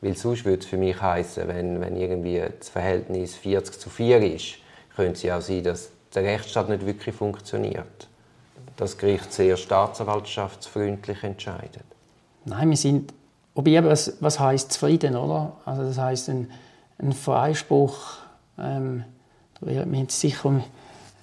Weil 0.00 0.16
sonst 0.16 0.44
würde 0.44 0.62
es 0.62 0.66
für 0.66 0.76
mich 0.76 1.00
heißen, 1.00 1.46
wenn, 1.46 1.80
wenn 1.80 1.96
irgendwie 1.96 2.42
das 2.58 2.70
Verhältnis 2.70 3.36
40 3.36 3.78
zu 3.78 3.88
4 3.88 4.34
ist, 4.34 4.54
könnte 4.96 5.12
es 5.12 5.22
ja 5.22 5.38
auch 5.38 5.42
sein, 5.42 5.62
dass 5.62 5.90
der 6.14 6.24
Rechtsstaat 6.24 6.68
nicht 6.68 6.84
wirklich 6.84 7.14
funktioniert. 7.14 8.08
Das 8.76 8.98
Gericht 8.98 9.32
sehr 9.32 9.56
staatsanwaltschaftsfreundlich 9.56 11.22
entscheidet. 11.22 11.84
Nein, 12.44 12.70
wir 12.70 12.76
sind, 12.76 13.12
was, 13.54 14.16
was 14.20 14.40
heißt 14.40 14.72
zufrieden, 14.72 15.14
oder? 15.14 15.52
Also 15.64 15.84
das 15.84 15.98
heißt 15.98 16.30
ein, 16.30 16.50
ein 16.98 17.12
Freispruch. 17.12 18.18
Ähm, 18.58 19.04
wir 19.60 19.82
haben 19.82 20.08
sicher 20.08 20.64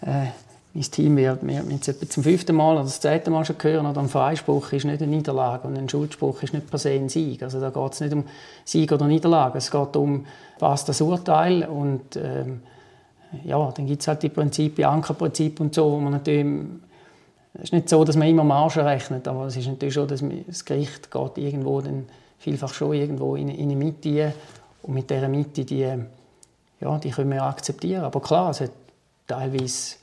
äh, 0.02 0.28
mein 0.74 0.84
Team 0.84 1.18
wird 1.18 1.44
etwa 1.44 2.10
zum 2.10 2.24
fünften 2.24 2.56
Mal 2.56 2.76
oder 2.76 2.84
das 2.84 3.02
zehnte 3.02 3.32
Mal 3.32 3.44
schon 3.44 3.56
oder 3.56 3.98
ein 4.00 4.08
Freispruch 4.08 4.72
ist 4.72 4.86
nicht 4.86 5.02
eine 5.02 5.12
Niederlage 5.12 5.68
und 5.68 5.78
ein 5.78 5.90
Schuldspruch 5.90 6.44
ist 6.44 6.54
nicht 6.54 6.70
per 6.70 6.78
se 6.78 6.92
ein 6.92 7.10
Sieg. 7.10 7.42
Also 7.42 7.60
da 7.60 7.70
geht 7.70 7.94
es 7.94 8.02
nicht 8.02 8.14
um 8.14 8.26
Sieg 8.66 8.92
oder 8.92 9.08
Niederlage, 9.08 9.58
es 9.58 9.72
geht 9.72 9.96
um, 9.96 10.26
was 10.60 10.86
das 10.86 11.02
Urteil 11.02 11.64
und 11.64 12.16
ähm, 12.16 12.62
ja, 13.44 13.72
dann 13.72 13.88
gibt 13.88 14.02
es 14.02 14.08
halt 14.08 14.24
die 14.24 14.30
Prinzipien, 14.30 14.88
Ankerprinzip 14.88 15.60
und 15.60 15.74
so, 15.74 15.92
wo 15.92 16.00
man 16.00 16.14
natürlich 16.14 16.46
es 17.56 17.64
ist 17.64 17.74
nicht 17.74 17.90
so, 17.90 18.04
dass 18.04 18.16
man 18.16 18.28
immer 18.28 18.44
Margen 18.44 18.80
rechnet, 18.82 19.28
aber 19.28 19.48
es 19.48 19.58
ist 19.58 19.68
natürlich 19.68 19.96
schon, 19.96 20.08
dass 20.08 20.24
das 20.48 20.66
Gericht 20.66 21.10
geht 21.10 21.38
irgendwo 21.38 21.82
dann 21.82 22.06
vielfach 22.38 22.74
schon 22.74 22.94
irgendwo 22.94 23.36
in, 23.36 23.50
in 23.50 23.64
eine 23.64 23.76
Mitte 23.76 24.34
und 24.84 24.94
mit 24.94 25.10
dieser 25.10 25.28
Mitte, 25.28 25.66
die, 25.66 25.88
ja, 26.80 26.98
die 27.00 27.10
können 27.10 27.32
wir 27.32 27.44
akzeptieren. 27.44 28.04
Aber 28.04 28.22
klar, 28.22 28.52
es 28.52 28.62
hat 28.62 28.72
teilweise 29.28 29.96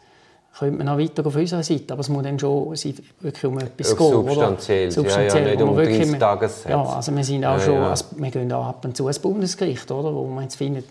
könnte 0.59 0.79
man 0.79 0.88
auch 0.88 0.99
weiter 0.99 1.27
auf 1.27 1.37
unserer 1.37 1.62
Seite, 1.62 1.92
aber 1.92 2.01
es 2.01 2.09
muss 2.09 2.23
dann 2.23 2.38
schon 2.38 2.71
wirklich 2.71 3.45
um 3.45 3.59
etwas 3.59 3.97
gehen. 3.97 4.11
Substanziell, 4.11 4.90
Substanziell. 4.90 5.42
Ja, 5.42 5.49
ja, 5.51 5.57
nicht 5.57 5.62
um 5.62 5.77
30 5.77 6.19
Tagessätze. 6.19 6.71
Ja, 6.71 6.83
also 6.83 7.14
wir 7.14 7.25
sind 7.25 7.45
auch 7.45 7.59
ja, 7.59 7.61
schon, 7.61 7.75
ja. 7.75 7.90
Also 7.90 8.07
wir 8.16 8.31
gehen 8.31 8.53
auch 8.53 8.66
ab 8.66 8.85
und 8.85 8.97
zu 8.97 9.07
ins 9.07 9.19
Bundesgericht, 9.19 9.90
oder, 9.90 10.14
wo 10.14 10.27
man 10.27 10.45
jetzt 10.45 10.57
findet... 10.57 10.87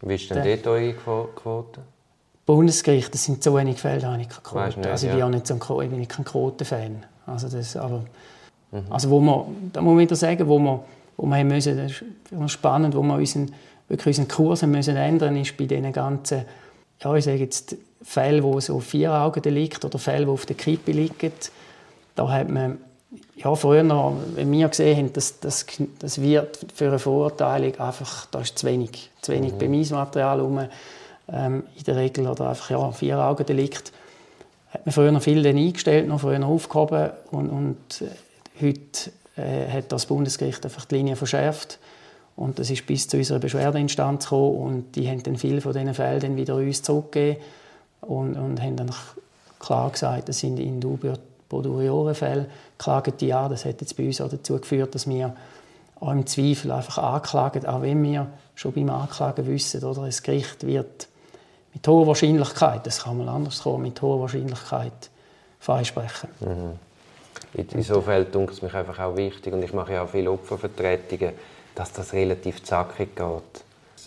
Wie 0.00 0.14
ist 0.14 0.30
denn 0.30 0.42
dort 0.42 0.66
eure 0.66 0.94
Quote? 0.94 1.80
Bundesgericht, 2.46 3.12
das 3.12 3.24
sind 3.24 3.42
zu 3.42 3.54
wenige 3.54 3.78
Fälle, 3.78 4.00
da 4.00 4.12
habe 4.12 4.22
ich 4.22 4.28
keine 4.28 4.42
Quote. 4.42 4.80
Nicht, 4.80 4.90
also 4.90 5.06
ich 5.06 5.12
bin 5.12 5.22
auch 5.22 5.28
nicht 5.28 5.46
so 5.46 5.54
ein, 5.54 5.60
ich 5.60 5.90
bin 5.90 6.08
kein 6.08 6.24
Quotenfan. 6.24 7.04
Also 7.26 7.48
das, 7.48 7.76
aber, 7.76 8.04
mhm. 8.72 8.82
also 8.90 9.10
wo 9.10 9.20
wir, 9.20 9.46
da 9.72 9.80
muss 9.82 9.92
man 9.92 9.98
wieder 10.00 10.16
sagen, 10.16 10.48
wo 10.48 10.58
wir, 10.58 10.82
wo 11.16 11.26
wir 11.26 11.44
müssen, 11.44 11.76
das 11.76 11.92
ist 11.92 12.50
spannend, 12.50 12.96
wo 12.96 13.02
wir 13.02 13.14
unseren, 13.14 13.52
wirklich 13.88 14.18
unseren 14.18 14.28
Kurs 14.28 14.62
müssen 14.62 14.96
ändern 14.96 15.36
ist 15.36 15.56
bei 15.56 15.66
diesen 15.66 15.92
ganzen, 15.92 16.46
ja, 17.00 17.14
ich 17.14 17.24
sage 17.24 17.36
jetzt, 17.36 17.76
Fälle, 18.02 18.42
wo 18.42 18.58
so 18.60 18.80
vier 18.80 19.12
Augen 19.12 19.42
liegt 19.54 19.84
oder 19.84 19.98
Fälle, 19.98 20.24
die 20.24 20.30
auf 20.30 20.46
der 20.46 20.56
Kippe 20.56 20.92
liegen, 20.92 21.32
da 22.14 22.28
hat 22.28 22.48
man 22.48 22.78
ja, 23.36 23.54
früher, 23.54 23.84
wenn 24.34 24.52
wir 24.52 24.68
gesehen 24.68 24.96
haben, 24.96 25.12
dass 25.12 25.40
das, 25.40 25.66
das 25.98 26.20
wird 26.20 26.58
für 26.74 26.88
eine 26.88 26.98
Verurteilung 26.98 27.78
einfach, 27.78 28.26
da 28.26 28.40
ist 28.40 28.58
zu 28.58 28.66
wenig, 28.66 29.10
zu 29.20 29.32
wenig 29.32 29.52
mhm. 29.54 29.58
Beweismaterial 29.58 30.40
rum, 30.40 30.68
ähm, 31.30 31.64
in 31.76 31.84
der 31.84 31.96
Regel 31.96 32.26
oder 32.26 32.50
einfach 32.50 32.70
ja, 32.70 32.90
vier 32.92 33.18
Augen 33.18 33.46
liegt, 33.56 33.92
hat 34.70 34.86
man 34.86 34.92
früher 34.92 35.12
noch 35.12 35.22
viel 35.22 35.46
eingestellt, 35.46 36.08
noch 36.08 36.20
früher 36.20 36.44
aufgehoben 36.44 37.10
und, 37.30 37.50
und 37.50 38.02
äh, 38.02 38.66
heute 38.66 39.10
äh, 39.36 39.70
hat 39.70 39.92
das 39.92 40.06
Bundesgericht 40.06 40.64
einfach 40.64 40.84
die 40.86 40.96
Linie 40.96 41.16
verschärft 41.16 41.78
und 42.36 42.58
das 42.58 42.70
ist 42.70 42.86
bis 42.86 43.08
zu 43.08 43.18
unserer 43.18 43.38
Beschwerdeinstanz 43.38 44.24
gekommen 44.24 44.56
und 44.56 44.96
die 44.96 45.08
haben 45.08 45.22
dann 45.22 45.36
viele 45.36 45.60
von 45.60 45.72
diesen 45.72 45.94
Fällen 45.94 46.36
wieder 46.36 46.54
uns 46.54 46.82
zurückgegeben 46.82 47.42
und, 48.02 48.36
und 48.36 48.60
haben 48.60 48.76
dann 48.76 48.90
klar 49.58 49.90
gesagt, 49.90 50.28
das 50.28 50.38
sind 50.38 50.58
in 50.58 50.80
dubio 50.80 51.14
pro 51.48 52.14
Fälle, 52.14 52.46
klagen 52.78 53.14
die 53.18 53.32
an. 53.32 53.50
Das 53.50 53.64
hat 53.64 53.80
jetzt 53.80 53.96
bei 53.96 54.06
uns 54.06 54.20
auch 54.20 54.28
dazu 54.28 54.58
geführt, 54.58 54.94
dass 54.94 55.08
wir 55.08 55.34
auch 56.00 56.10
im 56.10 56.26
Zweifel 56.26 56.72
einfach 56.72 56.98
anklagen, 56.98 57.66
auch 57.66 57.82
wenn 57.82 58.02
wir 58.02 58.26
schon 58.54 58.72
beim 58.72 58.90
Anklagen 58.90 59.46
wissen, 59.46 59.84
oder 59.84 60.06
das 60.06 60.22
Gericht 60.22 60.66
wird 60.66 61.08
mit 61.74 61.86
hoher 61.86 62.06
Wahrscheinlichkeit, 62.06 62.86
das 62.86 63.04
kann 63.04 63.18
man 63.18 63.28
anders 63.28 63.62
kommen, 63.62 63.82
mit 63.82 64.02
hoher 64.02 64.20
Wahrscheinlichkeit 64.20 65.10
freisprechen. 65.60 66.28
Mhm. 66.40 66.78
In 67.54 67.84
Feld 67.84 68.34
denke 68.34 68.52
es 68.52 68.62
mich 68.62 68.74
einfach 68.74 68.98
auch 68.98 69.16
wichtig 69.16 69.52
und 69.52 69.62
ich 69.62 69.72
mache 69.72 69.92
ja 69.92 70.02
auch 70.02 70.08
viele 70.08 70.30
Opfervertretungen, 70.30 71.32
dass 71.74 71.92
das 71.92 72.12
relativ 72.12 72.62
zackig 72.62 73.14
geht 73.14 73.64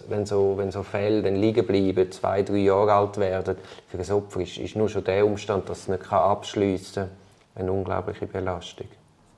wenn 0.08 0.25
so, 0.25 0.53
wenn 0.58 0.71
so 0.71 0.84
Fälle 0.84 1.21
dann 1.21 1.36
liegen 1.36 1.65
bleiben, 1.65 2.12
zwei, 2.12 2.41
drei 2.43 2.58
Jahre 2.58 2.93
alt 2.93 3.17
werden, 3.17 3.58
für 3.88 3.97
ein 3.97 4.12
Opfer 4.12 4.41
ist, 4.41 4.58
ist 4.58 4.75
nur 4.75 4.89
schon 4.89 5.03
der 5.03 5.25
Umstand, 5.25 5.69
dass 5.69 5.79
es 5.79 5.88
nicht 5.88 6.12
abschliessen 6.12 7.03
kann, 7.55 7.63
eine 7.63 7.71
unglaubliche 7.71 8.25
Belastung. 8.25 8.88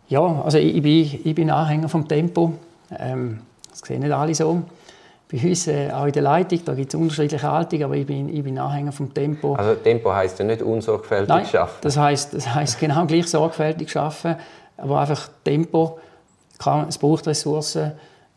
Ja, 0.07 0.41
also 0.43 0.57
ich, 0.57 0.75
ich, 0.75 0.81
bin, 0.81 1.21
ich 1.23 1.35
bin 1.35 1.49
Anhänger 1.49 1.89
vom 1.89 2.07
Tempo. 2.07 2.53
Ähm, 2.97 3.41
das 3.69 3.79
sehen 3.79 4.01
nicht 4.01 4.11
alle 4.11 4.33
so. 4.33 4.63
Bei 5.29 5.37
uns, 5.49 5.67
äh, 5.67 5.91
auch 5.91 6.05
in 6.05 6.13
der 6.13 6.21
Leitung, 6.21 6.61
da 6.63 6.73
gibt 6.73 6.93
es 6.93 6.99
unterschiedliche 6.99 7.51
Haltungen, 7.51 7.83
aber 7.83 7.95
ich 7.95 8.07
bin, 8.07 8.29
ich 8.29 8.43
bin 8.43 8.57
Anhänger 8.57 8.93
vom 8.93 9.13
Tempo. 9.13 9.55
Also 9.55 9.75
Tempo 9.75 10.13
heisst 10.13 10.39
ja 10.39 10.45
nicht 10.45 10.61
unsorgfältig 10.61 11.27
Nein, 11.27 11.45
schaffen. 11.45 11.79
das 11.81 11.97
heisst, 11.97 12.33
das 12.33 12.55
heisst 12.55 12.79
genau 12.79 13.05
gleich 13.05 13.27
sorgfältig 13.27 13.91
schaffen, 13.91 14.37
aber 14.77 15.01
einfach 15.01 15.29
Tempo, 15.43 15.99
kann, 16.57 16.87
es 16.87 16.97
braucht 16.97 17.27
Ressourcen. 17.27 17.91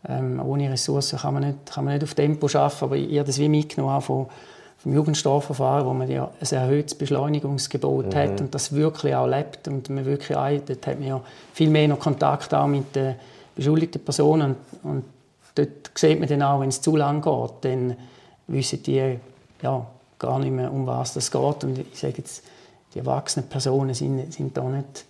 Ähm, 0.08 0.40
ohne 0.44 0.70
Ressourcen 0.70 1.18
kann 1.18 1.34
man, 1.34 1.42
nicht, 1.44 1.72
kann 1.72 1.84
man 1.84 1.94
nicht 1.94 2.04
auf 2.04 2.14
Tempo 2.14 2.48
schaffen, 2.48 2.84
aber 2.84 2.96
ich 2.96 3.18
habe 3.18 3.26
das 3.26 3.38
wie 3.38 3.48
mitgenommen 3.48 4.00
von, 4.00 4.26
vom 4.78 4.94
Jugendstrafverfahren, 4.94 5.86
wo 5.86 5.92
man 5.92 6.10
ja 6.10 6.30
ein 6.40 6.56
erhöhtes 6.56 6.94
Beschleunigungsgebot 6.94 8.06
mhm. 8.06 8.14
hat 8.14 8.40
und 8.40 8.54
das 8.54 8.72
wirklich 8.72 9.14
auch 9.14 9.26
lebt 9.26 9.68
und 9.68 9.90
man 9.90 10.06
wirklich 10.06 10.36
auch, 10.36 10.48
dort 10.66 10.86
hat 10.86 10.98
man 10.98 11.08
ja 11.08 11.20
viel 11.52 11.68
mehr 11.68 11.88
noch 11.88 11.98
Kontakt 11.98 12.54
auch 12.54 12.66
mit 12.66 12.96
den 12.96 13.16
beschuldigten 13.54 14.02
Personen 14.02 14.56
und, 14.82 14.90
und 14.90 15.04
dort 15.54 15.90
sieht 15.94 16.18
man 16.18 16.28
dann 16.28 16.42
auch, 16.42 16.60
wenn 16.60 16.70
es 16.70 16.80
zu 16.80 16.96
lang 16.96 17.20
geht, 17.20 17.50
dann 17.62 17.96
wissen 18.46 18.82
die 18.82 19.18
ja, 19.62 19.86
gar 20.18 20.38
nicht 20.38 20.52
mehr, 20.52 20.72
um 20.72 20.86
was 20.86 21.14
das 21.14 21.30
geht. 21.30 21.64
Und 21.64 21.78
ich 21.78 21.98
sage 21.98 22.14
jetzt, 22.18 22.44
die 22.94 23.00
erwachsenen 23.00 23.48
Personen 23.48 23.94
sind, 23.94 24.32
sind 24.32 24.56
da 24.56 24.64
nicht 24.64 25.04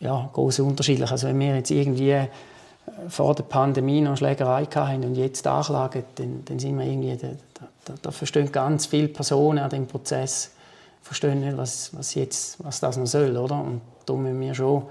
ja, 0.00 0.28
groß 0.32 0.60
unterschiedlich. 0.60 1.10
Also 1.10 1.28
wenn 1.28 1.38
wir 1.38 1.56
jetzt 1.56 1.70
irgendwie 1.70 2.20
vor 3.08 3.34
der 3.34 3.44
Pandemie 3.44 4.00
noch 4.00 4.16
Schlägerei 4.16 4.64
hatten 4.64 5.04
und 5.04 5.14
jetzt 5.14 5.46
Anklagen, 5.46 6.04
dann, 6.16 6.44
dann 6.44 6.58
sind 6.58 6.78
wir 6.78 6.84
irgendwie, 6.86 7.16
da, 7.16 7.28
da, 7.84 7.94
da, 8.00 8.10
verstehen 8.10 8.50
ganz 8.50 8.86
viele 8.86 9.08
Personen 9.08 9.58
an 9.58 9.70
dem 9.70 9.86
Prozess, 9.86 10.52
verstehen 11.02 11.40
nicht, 11.40 11.56
was, 11.56 11.96
was, 11.96 12.14
jetzt, 12.14 12.62
was 12.64 12.80
das 12.80 12.96
noch 12.96 13.06
soll, 13.06 13.36
oder? 13.36 13.60
Und 13.60 13.80
da 14.06 14.14
müssen 14.14 14.40
wir 14.40 14.82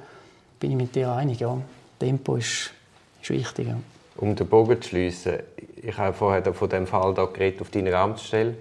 bin 0.60 0.72
ich 0.72 0.78
mit 0.78 0.96
dir 0.96 1.12
einig, 1.12 1.40
ja, 1.40 1.58
Tempo 2.00 2.36
ist, 2.36 2.72
ist 3.22 3.30
wichtig. 3.30 3.68
Ja. 3.68 3.78
Um 4.18 4.36
den 4.36 4.48
Bogen 4.48 4.82
zu 4.82 4.90
schliessen, 4.90 5.40
ich 5.76 5.98
habe 5.98 6.14
vorher 6.14 6.54
von 6.54 6.70
dem 6.70 6.88
Fall 6.88 7.14
da 7.14 7.26
geredet 7.26 7.62
auf 7.62 7.70
deiner 7.70 7.94
Amtsstelle. 7.96 8.56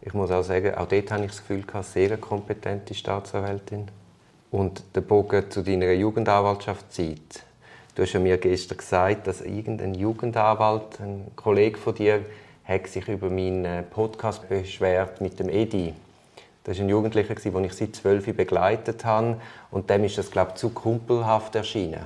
Ich 0.00 0.14
muss 0.14 0.30
auch 0.30 0.42
sagen, 0.42 0.74
auch 0.74 0.86
dort 0.86 1.10
habe 1.10 1.24
ich 1.24 1.30
das 1.30 1.40
Gefühl, 1.40 1.64
eine 1.72 1.82
sehr 1.82 2.16
kompetente 2.16 2.94
Staatsanwältin. 2.94 3.88
Und 4.50 4.82
der 4.94 5.00
Bogen 5.00 5.50
zu 5.50 5.62
deiner 5.62 5.92
Jugendanwaltschaftszeit. 5.92 7.44
Du 7.94 8.02
hast 8.02 8.14
ja 8.14 8.20
mir 8.20 8.38
gestern 8.38 8.78
gesagt, 8.78 9.26
dass 9.26 9.42
irgendein 9.42 9.94
Jugendanwalt, 9.94 10.98
ein 10.98 11.26
Kollege 11.36 11.76
von 11.76 11.94
dir, 11.94 12.24
hat 12.64 12.86
sich 12.86 13.06
über 13.06 13.28
meinen 13.28 13.84
Podcast 13.90 14.48
beschwert 14.48 15.20
mit 15.20 15.38
dem 15.38 15.50
Edi. 15.50 15.92
Das 16.64 16.78
war 16.78 16.86
ein 16.86 16.88
Jugendlicher, 16.88 17.34
den 17.34 17.64
ich 17.64 17.74
seit 17.74 17.94
zwölf 17.94 18.24
begleitet 18.34 19.04
habe. 19.04 19.36
Und 19.70 19.90
dem 19.90 20.04
ist 20.04 20.16
das, 20.16 20.30
glaube 20.30 20.52
ich, 20.52 20.60
zu 20.60 20.70
kumpelhaft 20.70 21.54
erschienen. 21.54 22.00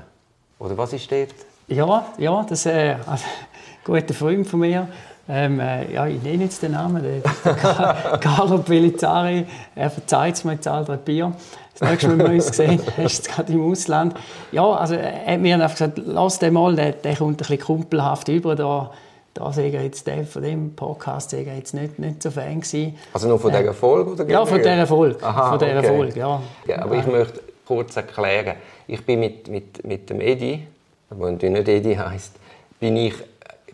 Oder 0.58 0.76
was 0.76 0.92
ist 0.92 1.12
dort? 1.12 1.34
Ja, 1.68 2.06
ja 2.18 2.42
das 2.48 2.60
ist 2.60 2.66
äh, 2.66 2.96
also, 3.06 3.24
ein 3.24 3.84
guter 3.84 4.14
Freund 4.14 4.48
von 4.48 4.60
mir. 4.60 4.88
Ähm, 5.28 5.60
äh, 5.60 5.92
ja, 5.92 6.06
ich 6.08 6.20
nenne 6.20 6.44
jetzt 6.44 6.62
den 6.62 6.72
Namen, 6.72 7.00
der, 7.00 7.20
der 7.44 8.18
Carlo 8.20 8.58
Pellizzari. 8.58 9.46
Er 9.76 9.90
verzeiht 9.90 10.34
es 10.34 10.44
mir 10.44 10.58
all 10.64 10.84
drei 10.84 10.96
Bier. 10.96 11.32
Das 11.78 11.90
nächste 11.90 12.08
Mal, 12.08 12.18
wenn 12.18 12.26
wir 12.26 12.34
uns 12.34 12.56
sehen, 12.56 12.80
ist 13.04 13.28
es 13.28 13.34
gerade 13.34 13.52
im 13.52 13.70
Ausland. 13.70 14.14
Ja, 14.52 14.64
also 14.64 14.94
er 14.94 15.34
hat 15.34 15.40
mir 15.40 15.54
einfach 15.54 15.72
gesagt, 15.72 16.00
lass 16.04 16.38
den 16.38 16.54
mal, 16.54 16.74
der, 16.74 16.92
der 16.92 17.16
kommt 17.16 17.34
ein 17.34 17.36
bisschen 17.36 17.60
kumpelhaft 17.60 18.28
über. 18.28 18.54
Da, 18.54 18.90
da 19.34 19.52
sei 19.52 19.68
jetzt 19.68 20.06
der 20.06 20.24
von 20.24 20.42
dem 20.42 20.74
Podcast 20.74 21.30
sei 21.30 21.42
jetzt 21.42 21.74
nicht, 21.74 21.98
nicht 21.98 22.22
so 22.22 22.30
Fan 22.30 22.60
gewesen. 22.60 22.96
Also 23.12 23.28
nur 23.28 23.38
von 23.38 23.52
dieser 23.52 23.74
Folge? 23.74 24.12
Oder 24.12 24.28
ja, 24.28 24.46
von 24.46 24.58
dieser 24.58 24.86
Folge. 24.86 25.22
Aha, 25.22 25.50
von 25.50 25.58
dieser 25.58 25.78
okay. 25.78 25.88
Folge, 25.88 26.20
ja. 26.20 26.42
ja. 26.66 26.82
Aber 26.82 26.96
ich 26.96 27.06
möchte 27.06 27.40
kurz 27.66 27.96
erklären. 27.96 28.56
Ich 28.86 29.04
bin 29.04 29.20
mit, 29.20 29.48
mit, 29.48 29.84
mit 29.84 30.08
dem 30.08 30.20
Edi 30.20 30.66
der 31.10 31.50
nicht 31.50 31.68
Edi 31.68 31.94
heisst, 31.94 32.32
bin 32.80 32.96
ich 32.96 33.14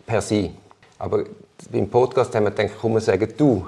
per 0.06 0.20
se. 0.20 0.50
Aber 0.98 1.24
beim 1.70 1.88
Podcast 1.88 2.34
haben 2.34 2.44
wir 2.44 2.50
gedacht, 2.50 2.74
komm, 2.80 2.94
wir 2.94 3.00
sagen 3.00 3.32
du. 3.36 3.66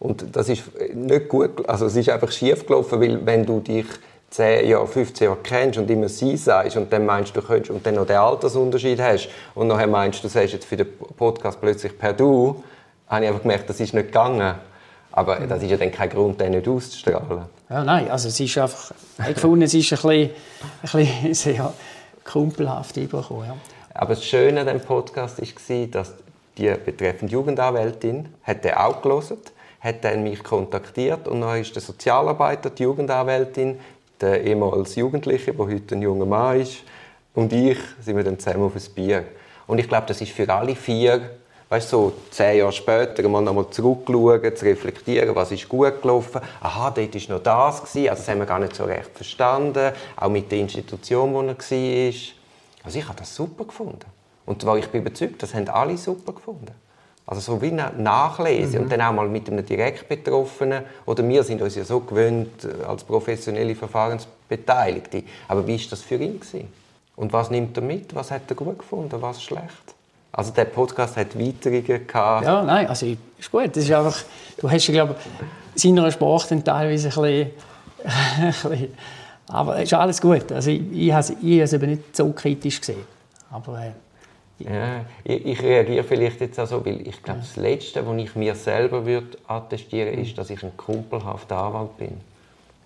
Und 0.00 0.34
das 0.34 0.48
ist 0.48 0.64
nicht 0.94 1.28
gut, 1.28 1.68
also 1.68 1.86
es 1.86 1.94
ist 1.94 2.08
einfach 2.08 2.32
schief 2.32 2.66
gelaufen, 2.66 3.00
weil 3.00 3.24
wenn 3.24 3.46
du 3.46 3.60
dich 3.60 3.86
10 4.30 4.68
Jahre, 4.68 4.86
15 4.86 5.26
Jahre 5.26 5.38
kennst 5.42 5.78
und 5.78 5.90
immer 5.90 6.08
sie 6.08 6.36
sagst 6.36 6.76
und 6.76 6.92
dann 6.92 7.04
meinst 7.04 7.36
du 7.36 7.42
könntest 7.42 7.70
und 7.70 7.84
dann 7.84 7.96
noch 7.96 8.06
den 8.06 8.16
Altersunterschied 8.16 9.00
hast 9.00 9.28
und 9.54 9.68
nachher 9.68 9.86
meinst 9.86 10.24
du, 10.24 10.28
sagst 10.28 10.54
jetzt 10.54 10.64
für 10.64 10.76
den 10.76 10.88
Podcast 11.16 11.60
plötzlich 11.60 11.98
per 11.98 12.14
du, 12.14 12.64
habe 13.08 13.24
ich 13.24 13.28
einfach 13.28 13.42
gemerkt, 13.42 13.68
das 13.68 13.78
ist 13.78 13.92
nicht 13.92 14.06
gegangen. 14.06 14.54
Aber 15.12 15.36
das 15.40 15.62
ist 15.62 15.70
ja 15.70 15.76
dann 15.76 15.90
kein 15.90 16.08
Grund, 16.08 16.40
den 16.40 16.52
nicht 16.52 16.68
auszustrahlen. 16.68 17.42
Ja, 17.68 17.84
nein, 17.84 18.10
also 18.10 18.28
es 18.28 18.38
ist 18.38 18.56
einfach, 18.56 18.92
ich 19.18 19.34
gefunden, 19.34 19.62
es 19.62 19.74
ist 19.74 19.92
ein 19.92 19.96
bisschen, 19.96 20.30
ein 20.94 21.08
bisschen 21.28 21.34
sehr 21.34 21.74
kumpelhaft 22.24 22.96
überkommen. 22.96 23.46
Ja. 23.48 23.56
Aber 23.92 24.14
das 24.14 24.24
Schöne 24.24 24.60
an 24.60 24.66
diesem 24.66 24.80
Podcast 24.80 25.40
war, 25.40 25.86
dass 25.88 26.14
die 26.56 26.72
betreffende 26.84 27.32
Jugendanwältin 27.32 28.28
hat 28.44 28.64
den 28.64 28.74
auch 28.74 29.02
gelesen, 29.02 29.38
hat 29.38 29.52
dann 30.02 30.22
mich 30.22 30.42
kontaktiert 30.42 31.26
und 31.28 31.40
dann 31.40 31.60
ist 31.60 31.74
der 31.74 31.82
Sozialarbeiter, 31.82 32.70
die 32.70 32.82
Jugendanwältin, 32.82 33.80
der 34.20 34.42
ehemals 34.44 34.96
Jugendliche, 34.96 35.52
der 35.52 35.66
heute 35.66 35.94
ein 35.94 36.02
junger 36.02 36.26
Mann 36.26 36.60
ist, 36.60 36.82
und 37.34 37.52
ich 37.52 37.78
sind 38.00 38.16
wir 38.16 38.24
dann 38.24 38.38
zusammen 38.38 38.64
auf 38.64 38.74
ein 38.74 38.94
Bier. 38.94 39.24
Und 39.66 39.78
ich 39.78 39.88
glaube, 39.88 40.06
das 40.08 40.20
ist 40.20 40.32
für 40.32 40.48
alle 40.52 40.74
vier, 40.74 41.30
weißt 41.68 41.88
so 41.88 42.12
zehn 42.30 42.58
Jahre 42.58 42.72
später, 42.72 43.26
mal 43.28 43.40
nochmal 43.40 43.70
zurückschauen, 43.70 44.56
zu 44.56 44.64
reflektieren, 44.64 45.34
was 45.34 45.52
ist 45.52 45.68
gut 45.68 46.02
gelaufen. 46.02 46.40
Aha, 46.60 46.90
dort 46.90 47.14
war 47.14 47.36
noch 47.36 47.42
das 47.42 47.80
gewesen. 47.82 48.08
Also 48.08 48.20
das 48.22 48.28
haben 48.28 48.38
wir 48.40 48.46
gar 48.46 48.58
nicht 48.58 48.74
so 48.74 48.84
recht 48.84 49.10
verstanden. 49.14 49.92
Auch 50.16 50.28
mit 50.28 50.50
der 50.50 50.58
Institution, 50.58 51.32
wo 51.32 51.42
er 51.42 51.48
war. 51.48 52.14
Also 52.84 52.98
ich 52.98 53.08
habe 53.08 53.18
das 53.18 53.34
super 53.34 53.64
gefunden. 53.64 54.06
Und 54.44 54.64
ich 54.64 54.88
bin 54.88 55.02
überzeugt, 55.02 55.40
das 55.42 55.54
haben 55.54 55.68
alle 55.68 55.96
super 55.96 56.32
gefunden. 56.32 56.72
Also 57.26 57.40
so 57.40 57.62
wie 57.62 57.70
Nachlesen 57.70 58.76
mhm. 58.76 58.82
und 58.84 58.92
dann 58.92 59.00
auch 59.02 59.12
mal 59.12 59.28
mit 59.28 59.48
einem 59.48 59.64
direkt 59.64 60.08
Betroffenen. 60.08 60.82
Oder 61.06 61.26
wir 61.28 61.44
sind 61.44 61.62
uns 61.62 61.76
ja 61.76 61.84
so 61.84 62.00
gewöhnt 62.00 62.64
äh, 62.64 62.84
als 62.84 63.04
professionelle 63.04 63.74
Verfahrensbeteiligte. 63.74 65.22
Aber 65.46 65.66
wie 65.66 65.78
war 65.78 65.86
das 65.90 66.02
für 66.02 66.16
ihn? 66.16 66.40
Gewesen? 66.40 66.68
Und 67.16 67.32
was 67.32 67.50
nimmt 67.50 67.76
er 67.76 67.82
mit? 67.82 68.14
Was 68.14 68.30
hat 68.30 68.42
er 68.48 68.56
gut 68.56 68.78
gefunden? 68.78 69.20
Was 69.20 69.42
schlecht? 69.42 69.94
Also 70.32 70.52
der 70.52 70.64
Podcast 70.64 71.16
hat 71.16 71.38
Weiterungen 71.38 72.06
gehabt. 72.06 72.46
Ja, 72.46 72.62
nein, 72.62 72.86
also 72.86 73.06
ist 73.38 73.50
gut. 73.50 73.76
Das 73.76 73.84
ist 73.84 73.92
einfach, 73.92 74.18
du 74.58 74.70
hast 74.70 74.86
ja, 74.86 74.94
glaube 74.94 75.16
ich, 75.74 75.82
seiner 75.82 76.10
Sprache 76.10 76.48
dann 76.50 76.64
teilweise 76.64 77.08
ein 77.08 77.22
bisschen, 77.22 77.50
ein 78.64 78.70
bisschen 78.70 78.94
aber 79.52 79.76
es 79.78 79.84
ist 79.84 79.94
alles 79.94 80.20
gut. 80.20 80.50
Also 80.52 80.70
ich, 80.70 80.80
ich 80.92 81.12
habe 81.12 81.34
es 81.34 81.72
eben 81.72 81.90
nicht 81.90 82.16
so 82.16 82.30
kritisch 82.32 82.80
gesehen. 82.80 83.02
Aber 83.50 83.80
äh, 83.80 83.90
ja, 84.60 85.04
ich, 85.24 85.46
ich, 85.46 85.62
reagiere 85.62 86.04
vielleicht 86.04 86.40
jetzt 86.40 86.58
auch 86.60 86.66
so, 86.66 86.84
weil 86.84 87.06
ich 87.06 87.22
glaube, 87.22 87.40
das 87.40 87.56
Letzte, 87.56 88.06
was 88.06 88.16
ich 88.18 88.34
mir 88.36 88.54
selber 88.54 89.06
würde 89.06 89.38
attestieren 89.46 90.10
würde, 90.10 90.22
ist, 90.22 90.36
dass 90.36 90.50
ich 90.50 90.62
ein 90.62 90.76
kumpelhafter 90.76 91.56
Anwalt 91.56 91.96
bin. 91.96 92.20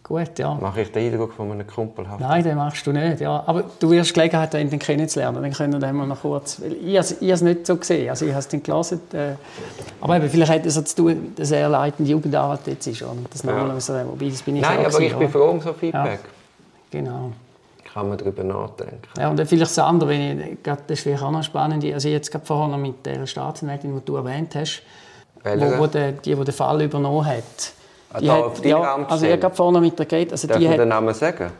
Gut, 0.03 0.39
ja. 0.39 0.55
Mache 0.55 0.83
ich 0.83 0.93
den 0.93 1.11
Eindruck 1.11 1.33
von 1.33 1.51
einem 1.51 1.67
kumpelhaften? 1.67 2.27
Nein, 2.27 2.45
den 2.45 2.57
machst 2.57 2.87
du 2.87 2.93
nicht, 2.93 3.21
ja. 3.21 3.43
Aber 3.47 3.65
du 3.81 3.91
wirst 3.91 4.13
Gelegenheit 4.13 4.55
haben, 4.55 4.71
ihn 4.71 4.79
kennenzulernen. 4.79 5.43
Dann 5.43 5.53
können 5.53 5.73
wir 5.73 5.81
den 5.81 5.97
mal 5.97 6.07
noch 6.07 6.21
kurz... 6.21 6.59
Ich, 6.59 6.99
habe 6.99 7.33
es 7.33 7.41
nicht 7.41 7.67
so 7.67 7.77
gesehen, 7.77 8.11
also 8.11 8.27
ich 8.27 8.33
habe 8.33 8.41
es 8.41 8.49
dann 8.49 8.63
gelesen. 8.63 9.01
Äh, 9.15 9.33
aber 10.03 10.17
eben, 10.17 10.29
vielleicht 10.29 10.53
hat 10.53 10.67
es 10.67 10.75
so 10.75 10.83
zu 10.83 10.97
tun, 10.97 11.33
dass 11.37 11.51
er 11.53 11.71
leitende 11.71 12.11
Jugendanwalt 12.11 12.67
jetzt 12.67 12.87
ist. 12.87 13.01
Und 13.01 13.27
das 13.33 13.43
ja. 13.45 14.07
wobei, 14.07 14.29
das 14.29 14.43
bin 14.43 14.57
ich 14.57 14.63
Nein, 14.63 14.81
aber 14.81 14.91
gewesen, 14.91 15.05
ich 15.05 15.17
bin 15.17 15.29
froh 15.31 15.51
um 15.51 15.61
so 15.61 15.73
Feedback. 15.73 16.21
Ja. 16.23 17.01
Genau 17.01 17.33
kann 17.95 18.09
man 18.09 18.19
darüber 18.19 18.43
nachdenken. 18.43 19.03
Ja, 19.17 19.31
und 19.31 19.37
vielleicht 19.47 19.63
das 19.63 19.79
andere, 19.79 20.11
wenn 20.11 20.41
ich, 20.41 20.59
das 20.63 20.79
ist 20.89 21.03
vielleicht 21.03 21.23
auch 21.23 21.31
noch 21.31 21.45
spannend, 21.45 21.85
also 21.85 22.09
jetzt 22.09 22.31
gerade 22.31 22.45
vorher 22.45 22.69
noch 22.69 22.79
mit 22.79 23.07
der 23.07 23.25
Staatsanwältin, 23.25 23.95
die 23.95 24.05
du 24.05 24.17
erwähnt 24.17 24.55
hast, 24.57 24.83
wo, 25.45 25.79
wo 25.79 25.87
der, 25.87 26.13
die, 26.13 26.35
die 26.35 26.45
den 26.45 26.55
Fall 26.55 26.83
übernommen 26.83 27.25
hat. 27.25 27.73
Ah, 28.13 28.21
die 28.21 28.31
hat, 28.31 28.45
auf 28.45 28.65
ja, 28.65 29.07
also 29.07 29.27
ich 29.27 29.43
habe 29.43 29.55
vorher 29.55 29.81
mit 29.81 29.97
der 29.97 30.07
geredet. 30.07 30.33
Also 30.33 30.49
Darf 30.49 30.59
die 30.59 30.69
hat, 30.69 30.79
den 30.79 30.89
Namen 30.89 31.15
sagen? 31.15 31.51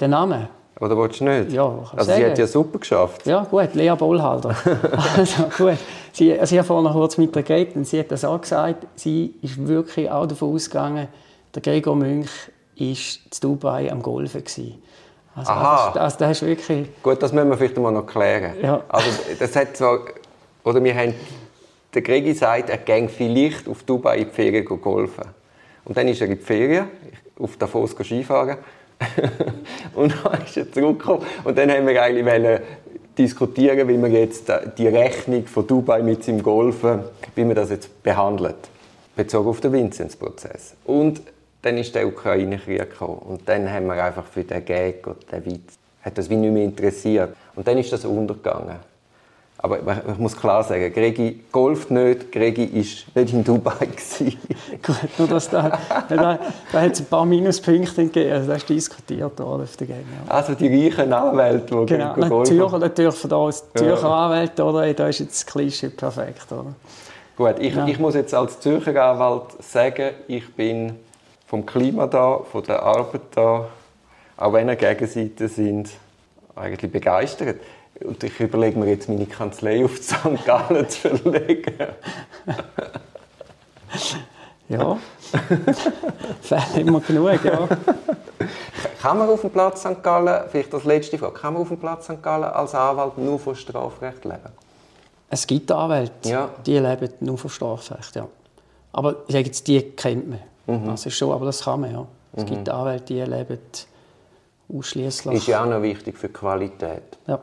Den 0.00 0.10
Namen? 0.10 0.48
Oder 0.80 0.96
willst 0.96 1.20
du 1.20 1.24
nicht? 1.24 1.52
Ja, 1.52 1.66
also 1.66 2.04
sagen. 2.04 2.20
sie 2.20 2.30
hat 2.30 2.38
ja 2.38 2.46
super 2.46 2.78
geschafft. 2.78 3.26
Ja, 3.26 3.42
gut, 3.42 3.74
Lea 3.74 3.94
Bollhalter. 3.96 4.54
also 5.16 5.42
gut. 5.56 5.76
Sie, 6.12 6.38
also 6.38 6.54
ich 6.54 6.58
habe 6.58 6.66
vorher 6.66 6.88
noch 6.88 6.94
kurz 6.94 7.18
mit 7.18 7.34
ihr 7.34 7.42
geredet 7.42 7.74
und 7.76 7.86
sie 7.86 7.98
hat 7.98 8.10
das 8.12 8.24
auch 8.24 8.40
gesagt, 8.40 8.86
sie 8.94 9.34
ist 9.42 9.66
wirklich 9.66 10.10
auch 10.10 10.26
davon 10.26 10.54
ausgegangen, 10.54 11.08
der 11.54 11.62
Gregor 11.62 11.96
Münch 11.96 12.30
war 12.78 12.94
zu 12.94 13.40
Dubai 13.40 13.90
am 13.90 14.02
Golfen. 14.02 14.44
Gewesen. 14.44 14.80
Also, 15.40 15.52
Aha. 15.52 15.92
Also, 15.96 16.18
das 16.18 16.30
ist 16.42 16.46
wirklich... 16.46 16.88
Gut, 17.02 17.22
das 17.22 17.32
müssen 17.32 17.48
wir 17.48 17.56
vielleicht 17.56 17.76
mal 17.76 17.90
noch 17.90 18.06
klären. 18.06 18.54
Ja. 18.62 18.82
Also, 18.88 19.10
das 19.38 19.56
hat 19.56 19.76
zwar... 19.76 20.00
Oder 20.64 20.82
wir 20.82 20.94
haben... 20.94 21.14
Der 21.92 22.02
Gregi 22.02 22.34
sagt, 22.34 22.70
er 22.70 22.78
ging 22.78 23.08
vielleicht 23.08 23.68
auf 23.68 23.82
Dubai 23.82 24.18
in 24.18 24.28
die 24.28 24.30
Ferien 24.30 24.64
golfen. 24.64 25.24
Und 25.84 25.96
dann 25.96 26.06
ist 26.06 26.20
er 26.20 26.28
in 26.28 26.36
die 26.36 26.44
Ferien, 26.44 26.86
auf 27.36 27.56
Davos 27.56 27.92
Skifahren. 27.92 28.58
und 29.94 30.14
dann 30.22 30.44
ist 30.44 30.56
er 30.56 30.70
zurückgekommen. 30.70 31.26
Und 31.42 31.58
dann 31.58 31.70
haben 31.70 31.86
wir 31.86 32.00
eigentlich 32.00 32.24
wollen, 32.24 32.60
diskutieren, 33.20 33.86
wie 33.88 33.98
man 33.98 34.12
jetzt 34.12 34.48
äh, 34.48 34.60
die 34.76 34.88
Rechnung 34.88 35.46
von 35.46 35.66
Dubai 35.66 36.02
mit 36.02 36.24
seinem 36.24 36.42
Golfen, 36.42 37.00
wie 37.34 37.44
man 37.44 37.54
das 37.54 37.70
jetzt 37.70 38.02
behandelt, 38.02 38.56
bezogen 39.14 39.48
auf 39.48 39.60
den 39.60 39.72
Vinzenz-Prozess. 39.72 40.74
Und 40.84 41.20
dann 41.62 41.76
ist 41.76 41.94
der 41.94 42.06
Ukraine-Krieg 42.06 42.90
gekommen 42.90 43.18
und 43.18 43.48
dann 43.48 43.70
haben 43.70 43.86
wir 43.86 44.02
einfach 44.02 44.24
für 44.24 44.44
den 44.44 44.64
Gag 44.64 45.06
oder 45.06 45.18
den 45.32 45.46
Witz, 45.46 45.78
hat 46.02 46.16
das 46.16 46.30
wie 46.30 46.36
nicht 46.36 46.52
mehr 46.52 46.64
interessiert. 46.64 47.36
Und 47.54 47.66
dann 47.66 47.78
ist 47.78 47.92
das 47.92 48.04
untergegangen. 48.04 48.76
Aber 49.62 49.78
ich 49.78 50.18
muss 50.18 50.34
klar 50.34 50.64
sagen, 50.64 50.90
Gregi 50.90 51.40
golft 51.52 51.90
nicht, 51.90 52.32
Gregi 52.32 52.72
war 52.72 53.22
nicht 53.22 53.34
in 53.34 53.44
Dubai. 53.44 53.74
Gut, 54.82 54.96
nur 55.18 55.28
dass 55.28 55.50
da, 55.50 55.78
da, 56.08 56.38
da 56.72 56.80
hat 56.80 56.92
es 56.92 57.00
ein 57.00 57.06
paar 57.06 57.26
Minuspunkte 57.26 58.04
gegeben, 58.06 58.32
also 58.32 58.48
das 58.48 58.58
ist 58.58 58.70
diskutiert 58.70 59.38
worden 59.38 59.64
auf 59.64 59.76
der 59.76 59.86
Game. 59.88 59.96
Ja. 59.98 60.32
Also 60.32 60.54
die 60.54 60.88
reichen 60.88 61.12
Anwälte, 61.12 61.76
die 61.76 61.86
genau, 61.86 62.14
golfen. 62.14 62.56
Zürcher, 62.56 62.78
natürlich 62.78 63.14
von 63.14 63.30
da 63.30 63.36
aus 63.36 63.64
Zürcher 63.74 64.08
ja. 64.08 64.26
Anwälte, 64.26 64.64
oder? 64.64 64.94
da 64.94 65.08
ist 65.08 65.18
jetzt 65.18 65.34
das 65.34 65.46
Klischee 65.46 65.90
perfekt. 65.90 66.50
Oder? 66.50 66.72
Gut, 67.36 67.56
ich, 67.58 67.74
ja. 67.74 67.86
ich 67.86 67.98
muss 67.98 68.14
jetzt 68.14 68.32
als 68.32 68.60
Zürcher 68.60 69.10
Anwalt 69.10 69.62
sagen, 69.62 70.12
ich 70.26 70.54
bin 70.54 70.94
vom 71.50 71.66
Klima 71.66 72.06
da, 72.06 72.38
von 72.48 72.62
der 72.62 72.80
Arbeit 72.80 73.22
da, 73.34 73.66
auch 74.36 74.52
wenn 74.52 74.68
wir 74.68 74.76
Gegenseiten 74.76 75.48
sind, 75.48 75.90
eigentlich 76.54 76.92
begeistert. 76.92 77.60
Und 78.04 78.22
ich 78.22 78.38
überlege 78.38 78.78
mir 78.78 78.88
jetzt, 78.88 79.08
meine 79.08 79.26
Kanzlei 79.26 79.84
auf 79.84 79.96
St. 80.00 80.44
Gallen 80.46 80.88
zu 80.88 81.08
verlegen. 81.08 81.74
ja, 84.68 84.96
Fälle 86.40 86.62
immer 86.76 87.00
genug, 87.00 87.44
ja. 87.44 87.68
Kann 89.02 89.18
man 89.18 89.28
auf 89.28 89.40
dem 89.40 89.50
Platz 89.50 89.80
St. 89.80 90.00
Gallen, 90.04 90.48
vielleicht 90.52 90.72
als 90.72 90.84
letzte 90.84 91.18
Frage, 91.18 91.34
kann 91.34 91.54
man 91.54 91.62
auf 91.62 91.68
dem 91.68 91.78
Platz 91.78 92.04
St. 92.04 92.22
Gallen 92.22 92.44
als 92.44 92.76
Anwalt 92.76 93.18
nur 93.18 93.40
von 93.40 93.56
Strafrecht 93.56 94.24
leben? 94.24 94.52
Es 95.28 95.44
gibt 95.48 95.72
Anwälte, 95.72 96.28
ja. 96.28 96.48
die 96.64 96.78
leben 96.78 97.12
nur 97.18 97.38
von 97.38 97.50
Strafrecht, 97.50 98.14
ja. 98.14 98.28
Aber 98.92 99.16
ich 99.26 99.32
sage 99.32 99.46
jetzt, 99.46 99.66
die 99.66 99.82
kennt 99.82 100.30
man. 100.30 100.49
Mhm. 100.70 100.86
Das 100.86 101.06
ist 101.06 101.14
schon, 101.14 101.32
aber 101.32 101.46
das 101.46 101.64
kann 101.64 101.80
man, 101.80 101.92
ja. 101.92 102.06
Es 102.32 102.44
mhm. 102.44 102.46
gibt 102.48 102.68
Anwälte, 102.68 103.14
die 103.14 103.20
leben 103.20 103.58
ausschließlich. 104.72 105.36
Ist 105.36 105.46
ja 105.46 105.62
auch 105.62 105.68
noch 105.68 105.82
wichtig 105.82 106.16
für 106.16 106.28
die 106.28 106.32
Qualität. 106.32 107.18
Ja. 107.26 107.40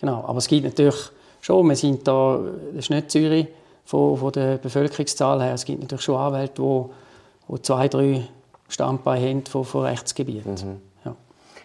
Genau, 0.00 0.24
aber 0.24 0.38
es 0.38 0.46
gibt 0.46 0.64
natürlich 0.64 1.10
schon, 1.40 1.68
wir 1.68 1.76
sind 1.76 2.06
da, 2.06 2.38
das 2.72 2.84
ist 2.84 2.90
nicht 2.90 3.10
Zürich 3.10 3.48
von, 3.84 4.16
von 4.16 4.32
der 4.32 4.58
Bevölkerungszahl 4.58 5.42
her, 5.42 5.54
es 5.54 5.64
gibt 5.64 5.80
natürlich 5.80 6.04
schon 6.04 6.16
Anwälte, 6.16 6.62
die, 6.62 7.54
die 7.54 7.62
zwei, 7.62 7.88
drei 7.88 8.28
Standbeine 8.68 9.28
haben 9.28 9.46
von, 9.46 9.64
von 9.64 9.84
Rechtsgebieten. 9.84 10.52
Mhm. 10.52 10.80
Ja. 11.04 11.16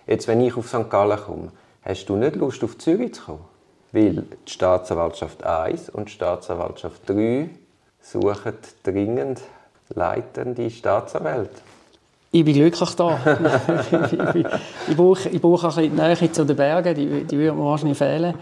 Jetzt, 0.07 0.27
wenn 0.27 0.41
ich 0.41 0.55
auf 0.55 0.67
St. 0.67 0.89
Gallen 0.89 1.19
komme, 1.19 1.51
hast 1.83 2.05
du 2.05 2.15
nicht 2.15 2.35
Lust, 2.35 2.63
auf 2.63 2.77
Zürich 2.77 3.13
zu 3.13 3.23
kommen? 3.23 3.45
Weil 3.91 4.23
die 4.47 4.51
Staatsanwaltschaft 4.51 5.43
1 5.43 5.89
und 5.89 6.07
die 6.07 6.13
Staatsanwaltschaft 6.13 7.07
3 7.07 7.49
suchen 8.01 8.53
dringend 8.81 9.41
leitende 9.95 10.69
Staatsanwälte. 10.69 11.62
Ich 12.32 12.43
bin 12.43 12.56
glücklich 12.56 12.95
da. 12.95 13.19
ich, 14.34 14.45
ich, 14.88 14.97
brauche, 14.97 15.29
ich 15.29 15.41
brauche 15.41 15.67
ein 15.67 15.91
bisschen 15.91 15.95
Nähe 15.95 16.32
zu 16.32 16.45
den 16.45 16.56
Bergen, 16.56 16.95
die, 16.95 17.23
die 17.25 17.38
würden 17.38 17.60
mir 17.60 17.65
wahrscheinlich 17.65 17.97
fehlen, 17.97 18.34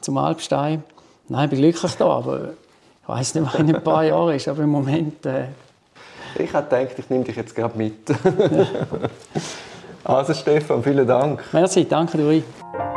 zum 0.00 0.16
Alpstein. 0.16 0.82
Nein, 1.28 1.44
ich 1.44 1.50
bin 1.50 1.58
glücklich 1.60 1.94
da, 1.96 2.06
aber 2.06 2.50
ich 3.02 3.08
weiß 3.08 3.34
nicht, 3.34 3.46
was 3.46 3.60
in 3.60 3.74
ein 3.74 3.82
paar 3.82 4.04
Jahren 4.04 4.34
ist, 4.34 4.48
aber 4.48 4.62
im 4.62 4.70
Moment... 4.70 5.26
Äh... 5.26 5.48
Ich 6.36 6.52
habe 6.54 6.68
gedacht, 6.68 6.98
ich 6.98 7.10
nehme 7.10 7.24
dich 7.24 7.36
jetzt 7.36 7.54
gerade 7.54 7.76
mit. 7.76 7.98
also 10.04 10.32
Stefan, 10.32 10.82
vielen 10.82 11.06
Dank. 11.06 11.44
Merci, 11.52 11.86
danke 11.86 12.16
dir. 12.16 12.93